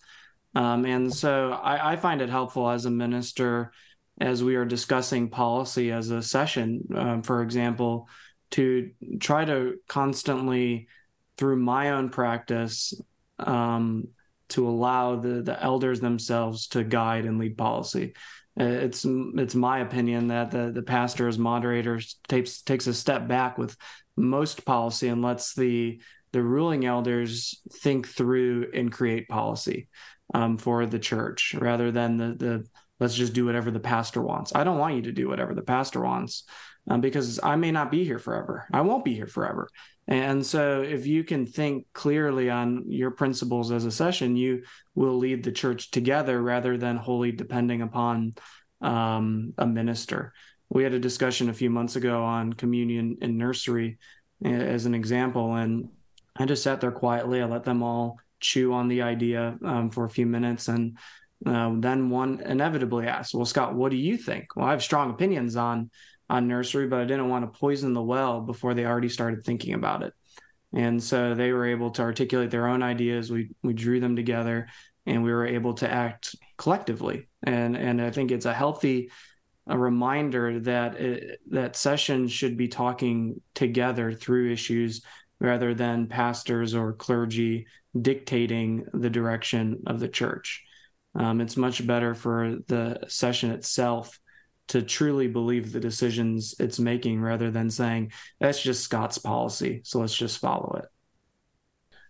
[0.55, 3.71] Um, and so I, I, find it helpful as a minister
[4.19, 8.07] as we are discussing policy as a session, um, for example,
[8.51, 10.87] to try to constantly,
[11.37, 12.99] through my own practice,
[13.37, 14.07] um,
[14.49, 18.13] to allow the, the elders themselves to guide and lead policy.
[18.59, 23.27] Uh, it's it's my opinion that the the pastor as moderator takes takes a step
[23.27, 23.77] back with
[24.17, 26.01] most policy and lets the
[26.33, 29.87] the ruling elders think through and create policy
[30.33, 32.67] um, for the church rather than the the
[32.99, 34.53] let's just do whatever the pastor wants.
[34.55, 36.43] I don't want you to do whatever the pastor wants
[36.89, 38.65] um, because I may not be here forever.
[38.71, 39.69] I won't be here forever.
[40.07, 44.63] And so, if you can think clearly on your principles as a session, you
[44.95, 48.35] will lead the church together rather than wholly depending upon
[48.81, 50.33] um, a minister.
[50.69, 53.97] We had a discussion a few months ago on communion in nursery
[54.43, 55.89] as an example, and
[56.35, 57.41] I just sat there quietly.
[57.41, 60.97] I let them all chew on the idea um, for a few minutes, and
[61.45, 65.09] uh, then one inevitably asked, "Well, Scott, what do you think?" Well, I have strong
[65.09, 65.89] opinions on
[66.29, 69.73] on nursery, but I didn't want to poison the well before they already started thinking
[69.73, 70.13] about it.
[70.73, 73.31] And so they were able to articulate their own ideas.
[73.31, 74.67] We we drew them together,
[75.05, 77.29] and we were able to act collectively.
[77.43, 79.09] And and I think it's a healthy
[79.67, 85.01] a reminder that it, that sessions should be talking together through issues
[85.39, 87.67] rather than pastors or clergy
[87.99, 90.63] dictating the direction of the church.
[91.15, 94.19] Um, it's much better for the session itself
[94.69, 99.99] to truly believe the decisions it's making rather than saying that's just Scott's policy, so
[99.99, 100.85] let's just follow it.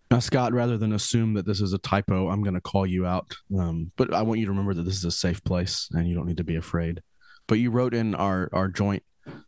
[0.10, 3.06] Now, Scott, rather than assume that this is a typo, I'm going to call you
[3.06, 3.36] out.
[3.58, 6.16] Um, but I want you to remember that this is a safe place and you
[6.16, 7.02] don't need to be afraid.
[7.48, 9.04] But you wrote in our, our joint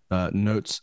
[0.10, 0.82] uh, notes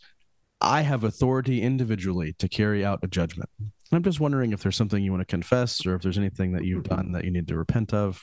[0.60, 3.50] I have authority individually to carry out a judgment.
[3.92, 6.64] I'm just wondering if there's something you want to confess or if there's anything that
[6.64, 8.22] you've done that you need to repent of.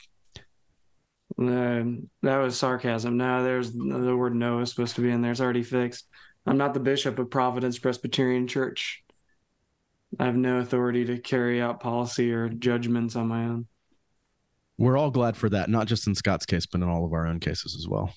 [1.37, 3.17] No, that was sarcasm.
[3.17, 5.31] No, there's the word no is supposed to be in there.
[5.31, 6.07] It's already fixed.
[6.45, 9.03] I'm not the bishop of Providence Presbyterian Church.
[10.19, 13.67] I have no authority to carry out policy or judgments on my own.
[14.77, 17.25] We're all glad for that, not just in Scott's case, but in all of our
[17.25, 18.13] own cases as well.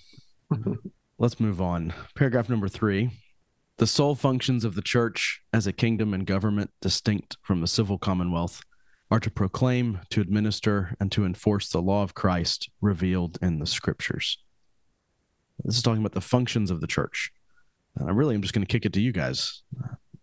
[1.19, 1.95] Let's move on.
[2.15, 3.11] Paragraph number three.
[3.79, 7.99] The sole functions of the church as a kingdom and government distinct from the civil
[7.99, 8.63] commonwealth
[9.11, 13.67] are to proclaim, to administer, and to enforce the law of Christ revealed in the
[13.67, 14.39] scriptures.
[15.65, 17.31] This is talking about the functions of the church.
[17.97, 19.63] And I really am just going to kick it to you guys.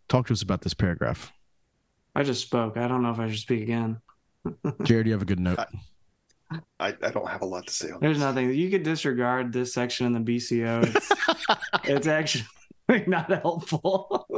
[0.09, 1.31] Talk to us about this paragraph.
[2.15, 2.77] I just spoke.
[2.77, 3.97] I don't know if I should speak again.
[4.83, 5.59] Jared, you have a good note.
[6.79, 8.23] I, I don't have a lot to say on There's this.
[8.23, 8.53] nothing.
[8.53, 10.95] You could disregard this section in the BCO.
[10.95, 11.11] It's,
[11.83, 12.45] it's actually
[13.07, 14.27] not helpful.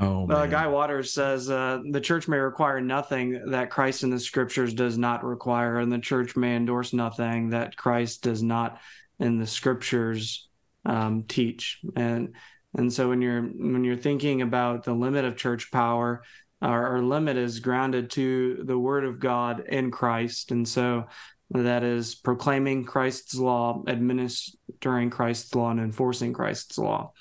[0.00, 0.46] Oh, Uh.
[0.46, 4.96] Guy Waters says uh, the church may require nothing that Christ in the scriptures does
[4.98, 8.80] not require, and the church may endorse nothing that Christ does not
[9.18, 10.48] in the scriptures
[10.84, 11.80] um, teach.
[11.96, 12.34] And
[12.76, 16.22] and so when you're when you're thinking about the limit of church power,
[16.62, 21.06] our, our limit is grounded to the Word of God in Christ, and so
[21.50, 27.12] that is proclaiming Christ's law, administering Christ's law, and enforcing Christ's law.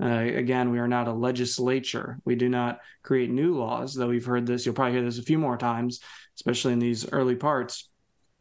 [0.00, 2.18] Uh, again, we are not a legislature.
[2.24, 4.64] We do not create new laws, though we've heard this.
[4.64, 6.00] You'll probably hear this a few more times,
[6.36, 7.88] especially in these early parts.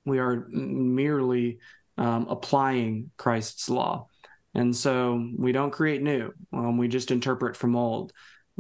[0.06, 1.60] We are merely
[1.98, 4.08] um, applying Christ's law.
[4.54, 8.12] And so we don't create new, um, we just interpret from old,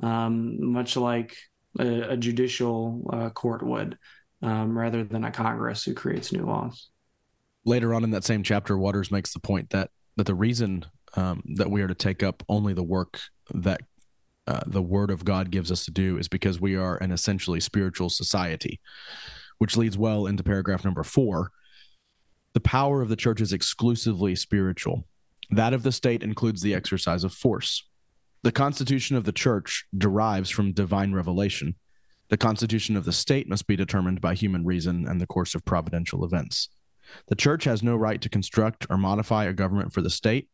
[0.01, 1.35] um, much like
[1.79, 3.97] a, a judicial uh, court would,
[4.41, 6.89] um, rather than a Congress who creates new laws.
[7.65, 11.41] Later on in that same chapter, Waters makes the point that that the reason um,
[11.55, 13.19] that we are to take up only the work
[13.53, 13.81] that
[14.47, 17.59] uh, the Word of God gives us to do is because we are an essentially
[17.59, 18.79] spiritual society,
[19.59, 21.51] which leads well into paragraph number four.
[22.53, 25.07] The power of the church is exclusively spiritual.
[25.51, 27.87] That of the state includes the exercise of force.
[28.43, 31.75] The constitution of the church derives from divine revelation.
[32.29, 35.63] The constitution of the state must be determined by human reason and the course of
[35.63, 36.69] providential events.
[37.27, 40.49] The church has no right to construct or modify a government for the state,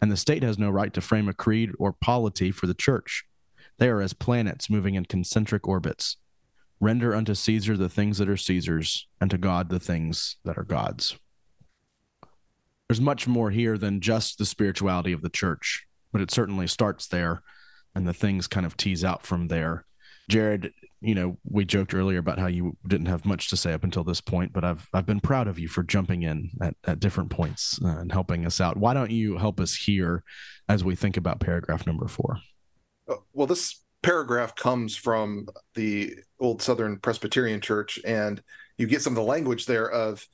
[0.00, 3.24] and the state has no right to frame a creed or polity for the church.
[3.78, 6.16] They are as planets moving in concentric orbits.
[6.80, 10.64] Render unto Caesar the things that are Caesar's, and to God the things that are
[10.64, 11.16] God's.
[12.88, 17.06] There's much more here than just the spirituality of the church, but it certainly starts
[17.06, 17.42] there,
[17.94, 19.84] and the things kind of tease out from there.
[20.28, 23.84] Jared, you know, we joked earlier about how you didn't have much to say up
[23.84, 27.00] until this point, but I've I've been proud of you for jumping in at, at
[27.00, 28.76] different points uh, and helping us out.
[28.76, 30.22] Why don't you help us here
[30.68, 32.38] as we think about paragraph number four?
[33.08, 38.42] Uh, well, this paragraph comes from the old Southern Presbyterian Church, and
[38.76, 40.26] you get some of the language there of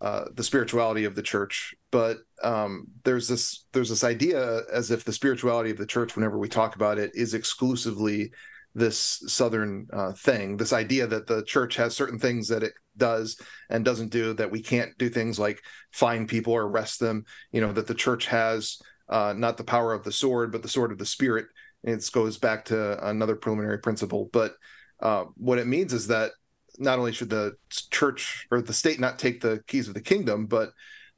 [0.00, 1.74] uh, the spirituality of the church.
[1.90, 6.38] But um, there's this there's this idea as if the spirituality of the church, whenever
[6.38, 8.32] we talk about it, is exclusively
[8.74, 13.36] this southern uh, thing this idea that the church has certain things that it does
[13.68, 17.60] and doesn't do that we can't do things like fine people or arrest them you
[17.60, 20.92] know that the church has uh, not the power of the sword but the sword
[20.92, 21.46] of the spirit.
[21.82, 24.54] It goes back to another preliminary principle but
[25.00, 26.30] uh, what it means is that
[26.78, 27.54] not only should the
[27.90, 30.70] church or the state not take the keys of the kingdom but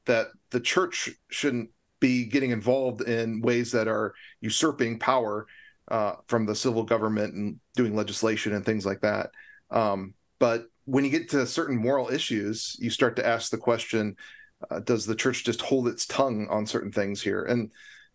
[0.06, 5.46] that the church shouldn't be getting involved in ways that are usurping power
[5.88, 9.30] uh, from the civil government and doing legislation and things like that.
[9.70, 14.16] Um, but when you get to certain moral issues, you start to ask the question:
[14.70, 17.44] uh, Does the church just hold its tongue on certain things here?
[17.44, 17.70] And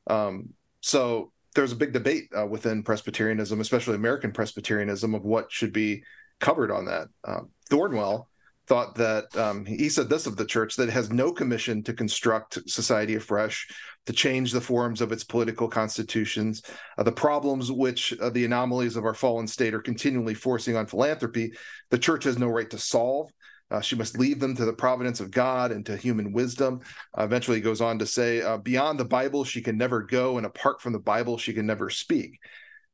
[0.08, 0.50] um,
[0.82, 6.04] so there's a big debate uh, within Presbyterianism, especially American Presbyterianism, of what should be
[6.40, 7.08] covered on that.
[7.24, 8.28] Um, Thornwell
[8.68, 12.70] thought that um, he said this of the church that has no commission to construct
[12.70, 13.68] society afresh,
[14.06, 16.62] to change the forms of its political constitutions.
[16.98, 20.86] Uh, the problems which uh, the anomalies of our fallen state are continually forcing on
[20.86, 21.52] philanthropy,
[21.92, 23.32] the church has no right to solve.
[23.70, 26.80] Uh, she must leave them to the providence of God and to human wisdom.
[27.18, 30.38] Uh, eventually, he goes on to say, uh, beyond the Bible, she can never go,
[30.38, 32.40] and apart from the Bible, she can never speak.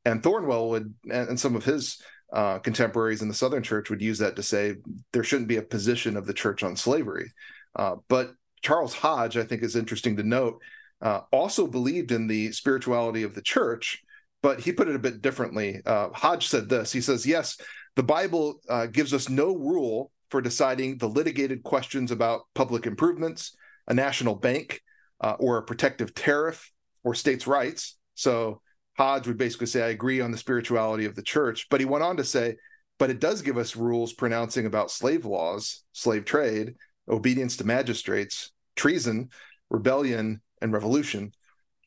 [0.04, 4.18] And Thornwell would, and some of his uh, contemporaries in the Southern Church would use
[4.18, 4.76] that to say
[5.12, 7.32] there shouldn't be a position of the church on slavery.
[7.76, 8.32] Uh, but
[8.62, 10.60] Charles Hodge, I think, is interesting to note,
[11.02, 14.02] uh, also believed in the spirituality of the church,
[14.42, 15.80] but he put it a bit differently.
[15.84, 17.58] Uh, Hodge said this He says, Yes,
[17.96, 23.56] the Bible uh, gives us no rule for deciding the litigated questions about public improvements,
[23.86, 24.82] a national bank,
[25.20, 26.72] uh, or a protective tariff,
[27.04, 27.96] or states' rights.
[28.14, 28.60] So
[28.96, 31.66] Hodge would basically say, I agree on the spirituality of the church.
[31.70, 32.56] But he went on to say,
[32.98, 36.74] but it does give us rules pronouncing about slave laws, slave trade,
[37.08, 39.30] obedience to magistrates, treason,
[39.68, 41.32] rebellion, and revolution.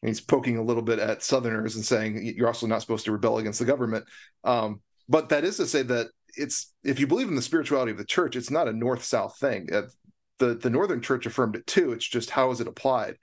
[0.01, 3.11] And he's poking a little bit at Southerners and saying you're also not supposed to
[3.11, 4.05] rebel against the government.
[4.43, 7.97] Um, but that is to say that it's if you believe in the spirituality of
[7.97, 9.69] the church, it's not a north-south thing.
[9.73, 9.83] Uh,
[10.39, 11.93] the the Northern Church affirmed it too.
[11.93, 13.15] It's just how is it applied?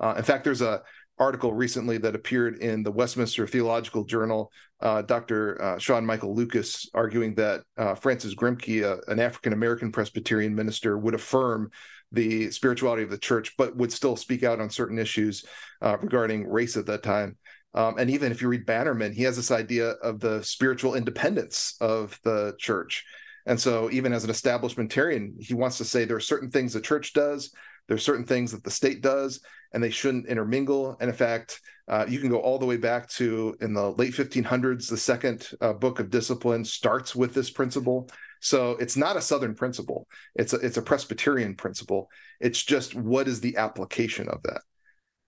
[0.00, 0.82] Uh, in fact, there's a
[1.18, 4.52] article recently that appeared in the Westminster Theological Journal.
[4.80, 5.62] Uh, Dr.
[5.62, 10.98] Uh, Sean Michael Lucas arguing that uh, Francis Grimke, uh, an African American Presbyterian minister,
[10.98, 11.70] would affirm
[12.12, 15.44] the spirituality of the church, but would still speak out on certain issues
[15.82, 17.36] uh, regarding race at that time.
[17.74, 21.76] Um, and even if you read Bannerman, he has this idea of the spiritual independence
[21.80, 23.04] of the church.
[23.44, 26.80] And so, even as an establishmentarian, he wants to say there are certain things the
[26.80, 27.52] church does,
[27.86, 29.40] there are certain things that the state does,
[29.72, 30.96] and they shouldn't intermingle.
[31.00, 34.12] And in fact, uh, you can go all the way back to in the late
[34.12, 34.88] 1500s.
[34.88, 38.08] The second uh, book of discipline starts with this principle.
[38.40, 42.08] So it's not a Southern principle; it's a, it's a Presbyterian principle.
[42.40, 44.62] It's just what is the application of that.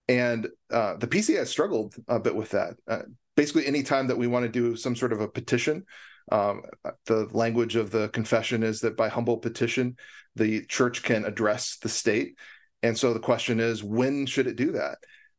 [0.09, 2.75] And uh, the PCA has struggled a bit with that.
[2.87, 3.03] Uh,
[3.37, 5.85] basically, anytime that we want to do some sort of a petition,
[6.31, 6.63] um,
[7.07, 9.97] the language of the confession is that by humble petition,
[10.37, 12.39] the church can address the state.
[12.83, 14.99] And so the question is, when should it do that?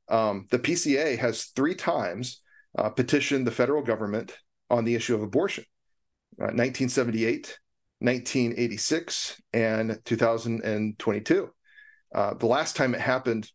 [0.10, 2.42] Um, the PCA has three times
[2.78, 4.38] uh, petitioned the federal government
[4.70, 5.64] on the issue of abortion
[6.40, 7.60] uh, 1978,
[8.00, 11.50] 1986, and 2022.
[12.14, 13.52] Uh, the last time it happened,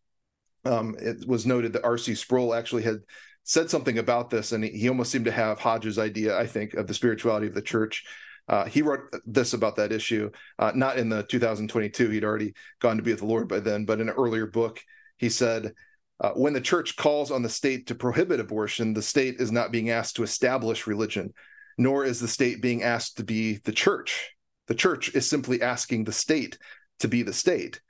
[0.65, 2.15] um, it was noted that R.C.
[2.15, 2.99] Sproul actually had
[3.43, 6.87] said something about this, and he almost seemed to have Hodge's idea, I think, of
[6.87, 8.03] the spirituality of the church.
[8.47, 10.29] Uh, he wrote this about that issue,
[10.59, 12.09] uh, not in the 2022.
[12.09, 14.79] He'd already gone to be with the Lord by then, but in an earlier book,
[15.17, 15.73] he said,
[16.21, 19.71] uh, when the church calls on the state to prohibit abortion, the state is not
[19.71, 21.33] being asked to establish religion,
[21.77, 24.31] nor is the state being asked to be the church.
[24.67, 26.57] The church is simply asking the state
[26.99, 27.81] to be the state.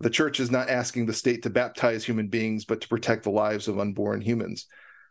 [0.00, 3.30] The church is not asking the state to baptize human beings, but to protect the
[3.30, 4.66] lives of unborn humans.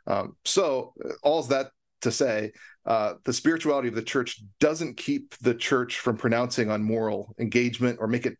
[0.07, 2.51] Um, so, all all's that to say,
[2.85, 7.97] uh, the spirituality of the church doesn't keep the church from pronouncing on moral engagement
[7.99, 8.37] or make it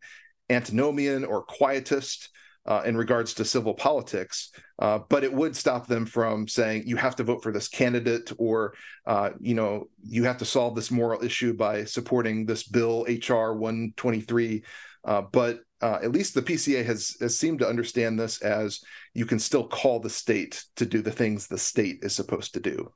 [0.48, 2.28] antinomian or quietist
[2.66, 6.96] uh, in regards to civil politics, uh, but it would stop them from saying you
[6.96, 8.74] have to vote for this candidate or
[9.06, 13.52] uh, you know you have to solve this moral issue by supporting this bill HR
[13.52, 14.64] 123.
[15.04, 18.80] Uh, but uh, at least the PCA has, has seemed to understand this as
[19.14, 22.60] you can still call the state to do the things the state is supposed to
[22.60, 22.92] do.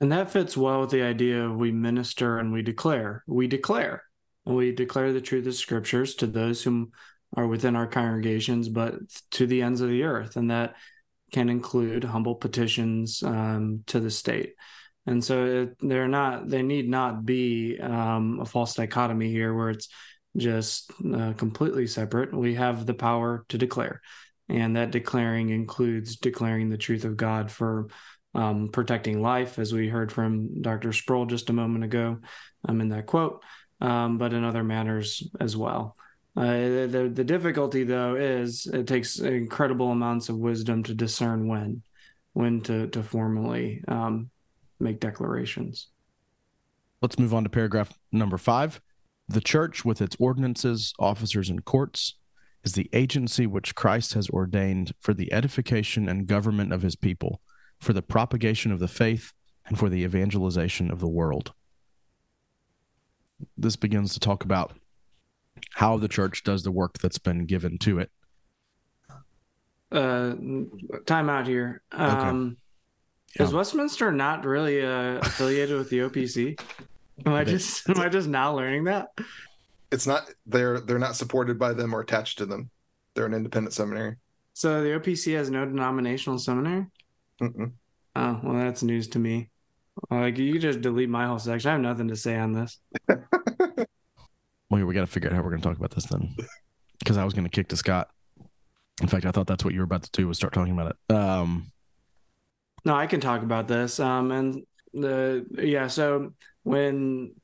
[0.00, 3.24] And that fits well with the idea of we minister and we declare.
[3.26, 4.04] We declare.
[4.44, 6.92] We declare the truth of scriptures to those whom
[7.36, 8.94] are within our congregations, but
[9.32, 10.36] to the ends of the earth.
[10.36, 10.76] And that
[11.32, 14.54] can include humble petitions um, to the state.
[15.06, 19.70] And so it, they're not, they need not be um, a false dichotomy here where
[19.70, 19.88] it's
[20.36, 22.32] just uh, completely separate.
[22.32, 24.00] We have the power to declare.
[24.48, 27.88] And that declaring includes declaring the truth of God for
[28.34, 30.92] um, protecting life, as we heard from Dr.
[30.92, 32.18] Sproul just a moment ago
[32.68, 33.42] um, in that quote,
[33.80, 35.96] um, but in other matters as well.
[36.36, 41.82] Uh, the, the difficulty, though, is it takes incredible amounts of wisdom to discern when,
[42.32, 44.30] when to, to formally um,
[44.78, 45.88] make declarations.
[47.02, 48.80] Let's move on to paragraph number five.
[49.28, 52.14] The church, with its ordinances, officers, and courts,
[52.64, 57.40] is the agency which Christ has ordained for the edification and government of his people
[57.78, 59.32] for the propagation of the faith,
[59.66, 61.52] and for the evangelization of the world.
[63.56, 64.76] This begins to talk about
[65.74, 68.10] how the church does the work that's been given to it.
[69.90, 70.34] Uh,
[71.06, 71.82] time out here.
[71.92, 72.56] Um,
[73.36, 76.60] Is Westminster not really uh, affiliated with the OPC?
[77.26, 79.08] Am I just am I just now learning that?
[79.90, 82.70] It's not they're they're not supported by them or attached to them.
[83.14, 84.18] They're an independent seminary.
[84.52, 86.86] So the OPC has no denominational seminary.
[87.40, 87.72] Mm-mm.
[88.16, 89.50] Oh well, that's news to me.
[90.10, 91.68] Like you just delete my whole section.
[91.68, 92.78] I have nothing to say on this.
[93.08, 96.34] well, we got to figure out how we're going to talk about this then,
[96.98, 98.08] because I was going to kick to Scott.
[99.00, 100.96] In fact, I thought that's what you were about to do was start talking about
[100.96, 101.14] it.
[101.14, 101.70] Um,
[102.84, 104.00] no, I can talk about this.
[104.00, 104.62] Um, and
[104.92, 106.32] the yeah, so
[106.62, 107.34] when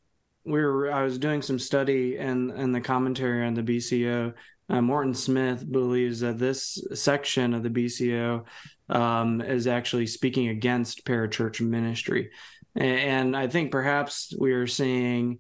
[0.45, 4.35] we were, I was doing some study and and the commentary on the BCO.
[4.67, 8.47] Uh, Morton Smith believes that this section of the BCO
[8.89, 12.31] um, is actually speaking against parachurch ministry,
[12.77, 15.39] and I think perhaps we are seeing,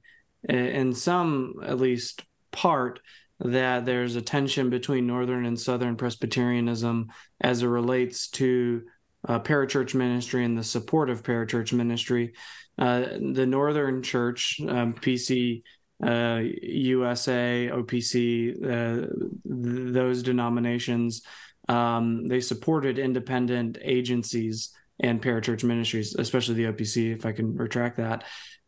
[0.49, 2.23] in some at least
[2.53, 3.01] part,
[3.41, 7.09] that there's a tension between Northern and Southern Presbyterianism
[7.41, 8.83] as it relates to
[9.29, 12.35] uh, parachurch ministry and the support of parachurch ministry.
[12.79, 13.01] Uh,
[13.35, 15.63] the Northern Church, um, PC,
[16.03, 21.23] uh, USA, OPC, uh, th- those denominations,
[21.69, 27.97] um, they supported independent agencies and parachurch ministries, especially the OPC, if I can retract
[27.97, 28.25] that.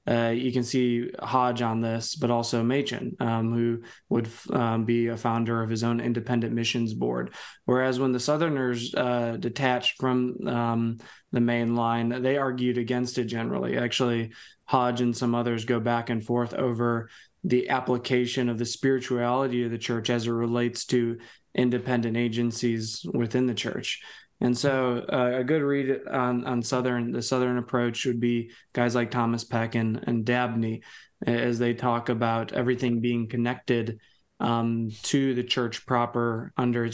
[0.09, 5.09] Uh, you can see Hodge on this, but also Machen, um, who would um, be
[5.09, 7.35] a founder of his own independent missions board.
[7.65, 10.99] Whereas when the Southerners uh, detached from um,
[11.33, 13.77] the main line, they argued against it generally.
[13.77, 14.31] Actually,
[14.65, 17.09] Hodge and some others go back and forth over
[17.43, 21.19] the application of the spirituality of the church as it relates to
[21.57, 24.03] independent agencies within the church.
[24.41, 28.95] And so, uh, a good read on on southern the southern approach would be guys
[28.95, 30.83] like Thomas Peck and, and Dabney,
[31.27, 33.99] as they talk about everything being connected
[34.39, 36.91] um, to the church proper under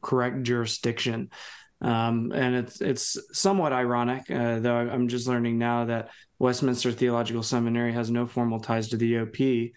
[0.00, 1.30] correct jurisdiction.
[1.82, 7.42] Um, and it's it's somewhat ironic, uh, though I'm just learning now that Westminster Theological
[7.42, 9.72] Seminary has no formal ties to the OP.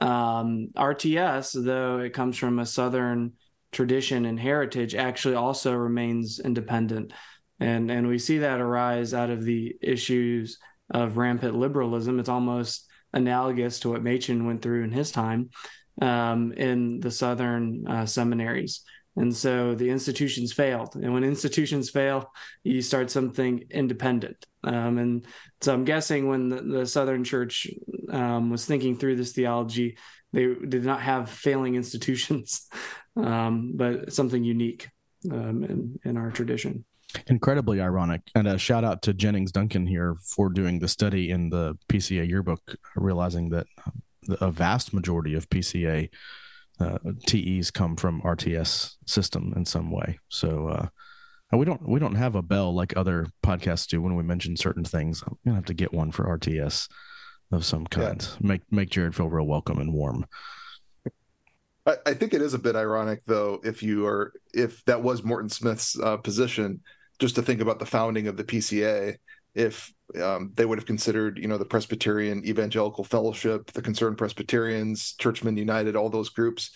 [0.00, 3.32] Um, RTS, though it comes from a southern
[3.72, 7.12] tradition and heritage actually also remains independent.
[7.60, 10.58] And, and we see that arise out of the issues
[10.90, 12.18] of rampant liberalism.
[12.18, 15.50] It's almost analogous to what Machen went through in his time
[16.00, 18.82] um, in the Southern uh, seminaries.
[19.16, 20.94] And so the institutions failed.
[20.94, 22.30] And when institutions fail,
[22.62, 24.46] you start something independent.
[24.62, 25.26] Um, and
[25.60, 27.66] so I'm guessing when the, the Southern Church
[28.10, 29.98] um, was thinking through this theology,
[30.32, 32.68] they did not have failing institutions,
[33.18, 34.88] um, but something unique
[35.30, 36.84] um, in, in our tradition.
[37.26, 38.22] Incredibly ironic.
[38.34, 42.28] And a shout out to Jennings Duncan here for doing the study in the PCA
[42.28, 42.60] yearbook,
[42.96, 43.66] realizing that
[44.28, 46.10] a vast majority of PCA
[46.80, 50.18] uh, TEs come from RTS system in some way.
[50.28, 50.88] So uh,
[51.56, 54.84] we don't we don't have a bell like other podcasts do when we mention certain
[54.84, 55.22] things.
[55.26, 56.88] I'm gonna have to get one for RTS
[57.50, 58.22] of some kind.
[58.22, 58.46] Yeah.
[58.46, 60.26] Make make Jared feel real welcome and warm.
[62.06, 65.48] I, think it is a bit ironic though if you are if that was Morton
[65.48, 66.80] Smith's uh, position,
[67.18, 69.16] just to think about the founding of the PCA.
[69.54, 75.14] If um, they would have considered, you know, the Presbyterian Evangelical Fellowship, the Concerned Presbyterians,
[75.18, 76.70] Churchmen United, all those groups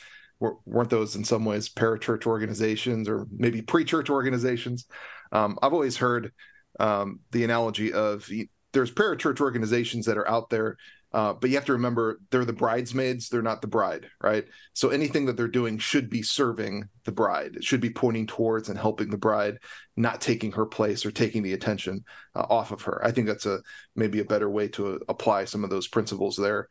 [0.67, 4.87] weren't those in some ways parachurch organizations or maybe pre-church organizations?
[5.31, 6.33] Um, I've always heard
[6.81, 8.29] um, the analogy of
[8.73, 10.77] there's parachurch organizations that are out there,
[11.13, 14.45] uh, but you have to remember they're the bridesmaids, they're not the bride, right?
[14.73, 17.57] So anything that they're doing should be serving the bride.
[17.57, 19.59] It should be pointing towards and helping the bride,
[19.97, 22.05] not taking her place or taking the attention
[22.35, 23.05] uh, off of her.
[23.05, 23.61] I think that's a
[23.95, 26.69] maybe a better way to uh, apply some of those principles there.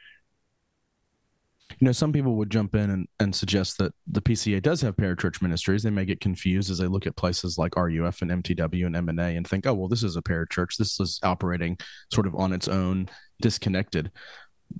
[1.81, 4.95] You know, some people would jump in and, and suggest that the PCA does have
[4.95, 5.81] parachurch ministries.
[5.81, 9.35] They may get confused as they look at places like RUF and MTW and MNA
[9.35, 10.77] and think, oh, well, this is a parachurch.
[10.77, 11.79] This is operating
[12.13, 13.09] sort of on its own,
[13.41, 14.11] disconnected.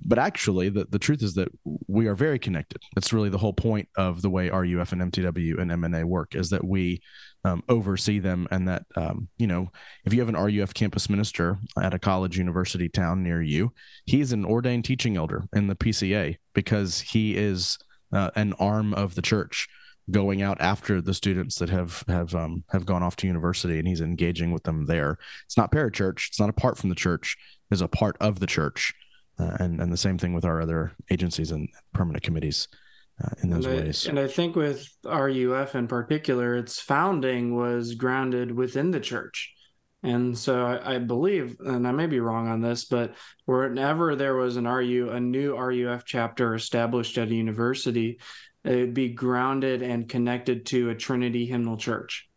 [0.04, 1.48] But actually, the, the truth is that
[1.86, 2.82] we are very connected.
[2.94, 6.50] That's really the whole point of the way RUF and MTW and MNA work is
[6.50, 7.00] that we
[7.44, 9.70] um, oversee them and that um, you know
[10.04, 13.72] if you have an ruf campus minister at a college university town near you
[14.06, 17.78] he's an ordained teaching elder in the pca because he is
[18.12, 19.68] uh, an arm of the church
[20.10, 23.86] going out after the students that have have um, have gone off to university and
[23.86, 25.16] he's engaging with them there.
[25.46, 26.28] It's not parachurch.
[26.28, 27.36] It's not apart from the church.
[27.70, 28.94] It's a part of the church
[29.38, 32.68] uh, and and the same thing with our other agencies and permanent committees
[33.22, 34.06] uh, in those and ways.
[34.06, 39.54] I, and I think with RUF in particular, its founding was grounded within the church.
[40.04, 43.14] And so I, I, believe, and I may be wrong on this, but
[43.44, 48.18] whenever there was an RU, a new RUF chapter established at a university,
[48.64, 52.28] it would be grounded and connected to a Trinity hymnal church.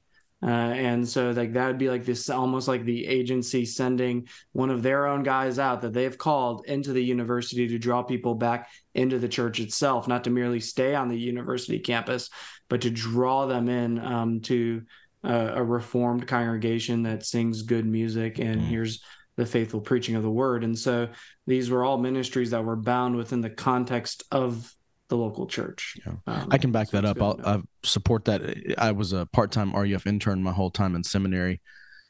[0.43, 4.69] Uh, and so like that would be like this almost like the agency sending one
[4.69, 8.69] of their own guys out that they've called into the university to draw people back
[8.93, 12.29] into the church itself, not to merely stay on the university campus,
[12.69, 14.83] but to draw them in um, to
[15.23, 18.67] uh, a reformed congregation that sings good music and mm.
[18.67, 19.01] hears
[19.37, 20.63] the faithful preaching of the word.
[20.63, 21.09] And so
[21.47, 24.71] these were all ministries that were bound within the context of
[25.09, 25.97] the local church.
[26.05, 26.13] Yeah.
[26.27, 27.21] Um, I can back so that up.
[27.21, 28.75] I'll, i support that.
[28.77, 31.61] I was a part time RUF intern my whole time in seminary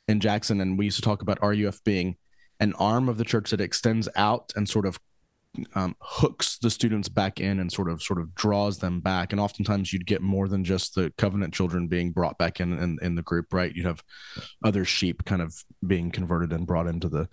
[0.07, 2.15] in Jackson, and we used to talk about RUF being
[2.59, 4.97] an arm of the church that extends out and sort of
[5.73, 9.31] um, hooks the students back in and sort of sort of draws them back.
[9.31, 12.97] And oftentimes you'd get more than just the covenant children being brought back in, in
[13.01, 13.73] in the group, right?
[13.73, 14.03] You'd have
[14.63, 17.27] other sheep kind of being converted and brought into the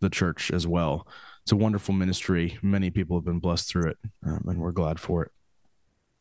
[0.00, 1.06] the church as well
[1.46, 2.58] it's a wonderful ministry.
[2.60, 5.30] Many people have been blessed through it, um, and we're glad for it.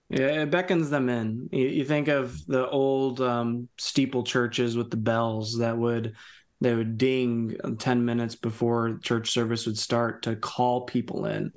[0.08, 1.50] Yeah, it beckons them in.
[1.52, 6.14] You, you think of the old um, steeple churches with the bells that would
[6.62, 11.54] they would ding 10 minutes before church service would start to call people in.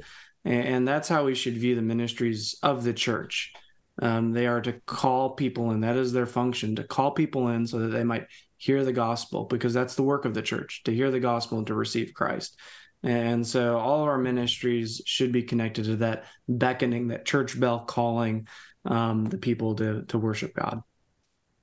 [0.46, 3.52] And, and that's how we should view the ministries of the church.
[4.00, 5.82] Um, they are to call people in.
[5.82, 9.44] That is their function to call people in so that they might hear the gospel,
[9.44, 12.58] because that's the work of the church to hear the gospel and to receive Christ.
[13.02, 17.80] And so all of our ministries should be connected to that beckoning, that church bell
[17.80, 18.48] calling
[18.84, 20.82] um, the people to to worship God.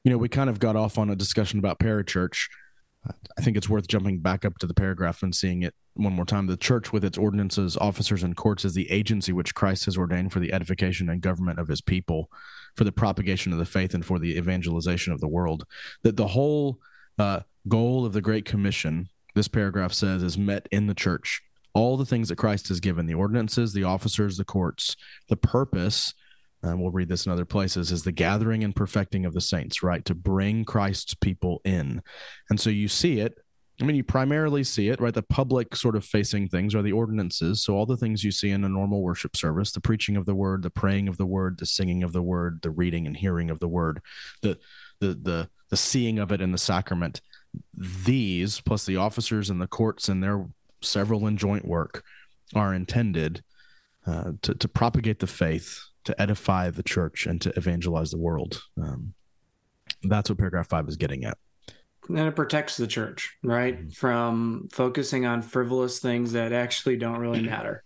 [0.04, 2.48] You know, we kind of got off on a discussion about parachurch.
[3.38, 6.26] I think it's worth jumping back up to the paragraph and seeing it one more
[6.26, 6.48] time.
[6.48, 10.32] The church, with its ordinances, officers, and courts, is the agency which Christ has ordained
[10.32, 12.30] for the edification and government of his people,
[12.76, 15.66] for the propagation of the faith, and for the evangelization of the world.
[16.04, 16.80] That the whole
[17.20, 21.42] uh, goal of the Great Commission this paragraph says is met in the church.
[21.74, 24.96] All the things that Christ has given the ordinances, the officers, the courts,
[25.28, 26.14] the purpose,
[26.64, 29.84] and we'll read this in other places, is the gathering and perfecting of the saints,
[29.84, 30.04] right?
[30.06, 32.02] To bring Christ's people in.
[32.50, 33.38] And so you see it.
[33.82, 35.14] I mean, you primarily see it, right?
[35.14, 37.62] The public sort of facing things are the ordinances.
[37.62, 40.34] So, all the things you see in a normal worship service the preaching of the
[40.34, 43.50] word, the praying of the word, the singing of the word, the reading and hearing
[43.50, 44.00] of the word,
[44.42, 44.58] the,
[45.02, 47.20] the, the, the seeing of it in the sacrament
[47.74, 50.46] these plus the officers and the courts and their
[50.82, 52.04] several in joint work
[52.54, 53.44] are intended
[54.06, 58.62] uh, to, to propagate the faith, to edify the church, and to evangelize the world.
[58.82, 59.14] Um,
[60.04, 61.38] that's what paragraph five is getting at.
[62.08, 63.90] And it protects the church, right, mm-hmm.
[63.90, 67.84] from focusing on frivolous things that actually don't really matter.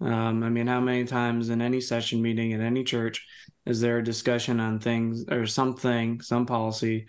[0.00, 3.24] Um, I mean, how many times in any session meeting in any church
[3.64, 7.06] is there a discussion on things or something, some policy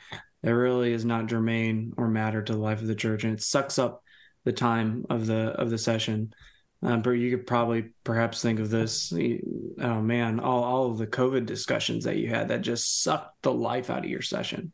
[0.47, 3.43] that really is not germane or matter to the life of the church, and it
[3.43, 4.01] sucks up
[4.45, 6.33] the time of the of the session.
[6.81, 9.11] Um, but you could probably perhaps think of this.
[9.11, 13.51] Oh man, all all of the COVID discussions that you had that just sucked the
[13.51, 14.71] life out of your session.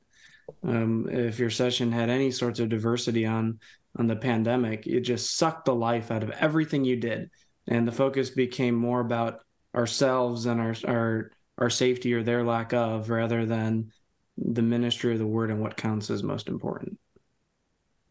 [0.64, 3.58] Um, if your session had any sorts of diversity on
[3.98, 7.32] on the pandemic, it just sucked the life out of everything you did,
[7.66, 9.40] and the focus became more about
[9.74, 13.92] ourselves and our our our safety or their lack of, rather than
[14.38, 16.98] the ministry of the word and what counts as most important.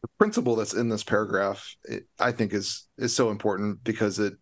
[0.03, 4.35] The principle that's in this paragraph it, i think is is so important because it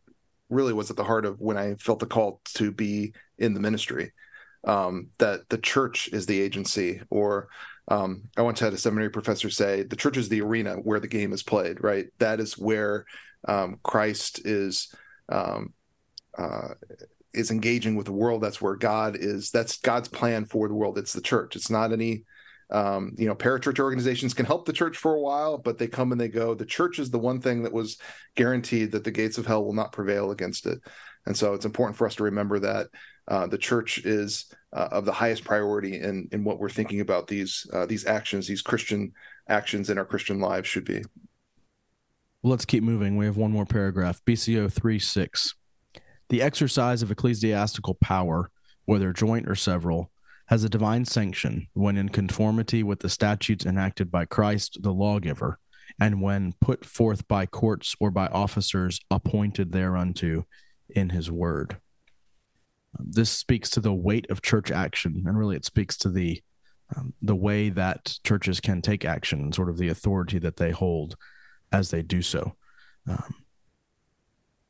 [0.48, 3.60] really was at the heart of when i felt the call to be in the
[3.60, 4.12] ministry.
[4.64, 7.48] Um, that the church is the agency or
[7.88, 11.08] um, i once had a seminary professor say the church is the arena where the
[11.08, 12.06] game is played right?
[12.18, 13.06] That is where
[13.48, 14.94] um, christ is
[15.30, 15.72] um,
[16.36, 16.74] uh,
[17.32, 20.98] is engaging with the world that's where god is that's god's plan for the world.
[20.98, 21.56] It's the church.
[21.56, 22.24] It's not any
[22.70, 26.12] um, you know parachurch organizations can help the church for a while but they come
[26.12, 26.54] and they go.
[26.54, 27.98] The church is the one thing that was
[28.36, 30.78] guaranteed that the gates of hell will not prevail against it.
[31.26, 32.86] And so it's important for us to remember that
[33.28, 37.26] uh, the church is uh, of the highest priority in in what we're thinking about
[37.26, 39.12] these uh, these actions these christian
[39.48, 41.02] actions in our christian lives should be.
[42.42, 43.16] Well, let's keep moving.
[43.16, 44.20] We have one more paragraph.
[44.26, 45.54] Bco 3 6
[46.30, 48.50] the exercise of ecclesiastical power,
[48.86, 50.10] whether joint or several,
[50.46, 55.58] has a divine sanction when in conformity with the statutes enacted by Christ the lawgiver,
[56.00, 60.46] and when put forth by courts or by officers appointed thereunto
[60.88, 61.76] in his word.
[62.98, 66.42] This speaks to the weight of church action, and really it speaks to the
[66.96, 70.72] um, the way that churches can take action and sort of the authority that they
[70.72, 71.14] hold
[71.70, 72.56] as they do so.
[73.08, 73.34] Um,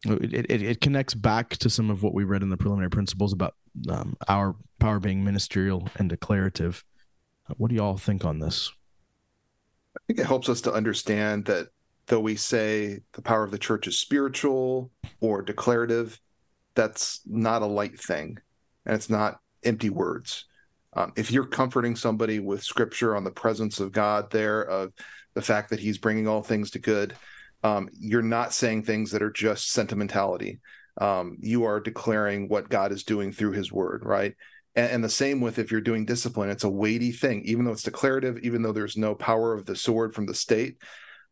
[0.04, 3.32] it, it, it connects back to some of what we read in the preliminary principles
[3.32, 3.54] about
[3.88, 6.84] um, our power being ministerial and declarative.
[7.56, 8.72] What do you all think on this?
[9.96, 11.68] I think it helps us to understand that
[12.06, 14.90] though we say the power of the church is spiritual
[15.20, 16.20] or declarative,
[16.74, 18.38] that's not a light thing
[18.86, 20.46] and it's not empty words.
[20.94, 24.92] Um, if you're comforting somebody with scripture on the presence of God there, of
[25.34, 27.14] the fact that he's bringing all things to good,
[27.62, 30.60] um, you're not saying things that are just sentimentality.
[31.00, 34.34] Um, you are declaring what God is doing through his word, right?
[34.74, 37.72] And, and, the same with if you're doing discipline, it's a weighty thing, even though
[37.72, 40.76] it's declarative, even though there's no power of the sword from the state.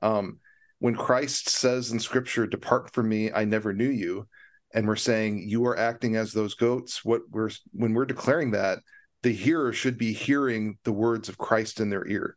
[0.01, 0.39] Um,
[0.79, 4.29] when Christ says in scripture, Depart from me, I never knew you,
[4.75, 8.79] and we're saying you are acting as those goats, what we're when we're declaring that,
[9.23, 12.37] the hearer should be hearing the words of Christ in their ear.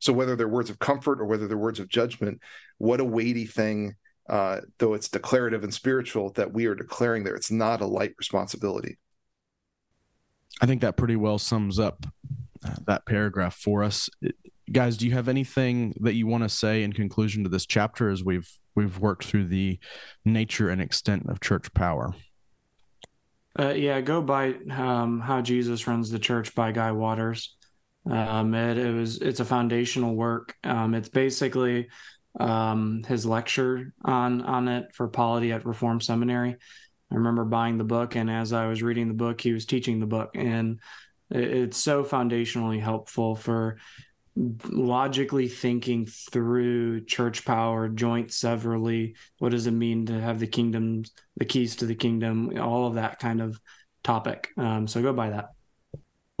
[0.00, 2.40] So whether they're words of comfort or whether they're words of judgment,
[2.78, 3.94] what a weighty thing,
[4.28, 7.36] uh, though it's declarative and spiritual, that we are declaring there.
[7.36, 8.98] It's not a light responsibility.
[10.60, 12.06] I think that pretty well sums up
[12.64, 14.08] uh, that paragraph for us.
[14.72, 18.10] Guys, do you have anything that you want to say in conclusion to this chapter
[18.10, 19.78] as we've we've worked through the
[20.24, 22.14] nature and extent of church power?
[23.58, 27.56] Uh, yeah, go by um, how Jesus runs the church by Guy Waters.
[28.10, 30.56] Um, it, it, was it's a foundational work.
[30.64, 31.88] Um, it's basically
[32.38, 36.56] um, his lecture on on it for polity at Reformed Seminary.
[37.10, 40.00] I remember buying the book, and as I was reading the book, he was teaching
[40.00, 40.80] the book, and
[41.30, 43.78] it, it's so foundationally helpful for
[44.36, 49.16] logically thinking through church power, joint severally.
[49.38, 51.04] What does it mean to have the kingdom,
[51.36, 53.60] the keys to the kingdom, all of that kind of
[54.02, 54.48] topic.
[54.56, 55.50] Um, so go buy that.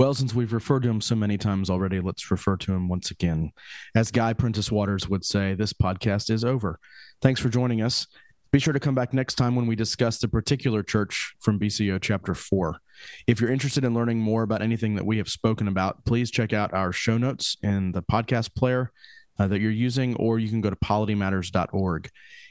[0.00, 3.10] Well, since we've referred to him so many times already, let's refer to him once
[3.10, 3.52] again.
[3.94, 6.78] As Guy Prentiss Waters would say, this podcast is over.
[7.20, 8.06] Thanks for joining us.
[8.50, 12.00] Be sure to come back next time when we discuss the particular church from BCO
[12.00, 12.78] chapter 4.
[13.26, 16.54] If you're interested in learning more about anything that we have spoken about, please check
[16.54, 18.92] out our show notes in the podcast player
[19.38, 22.08] uh, that you're using, or you can go to politymatters.org.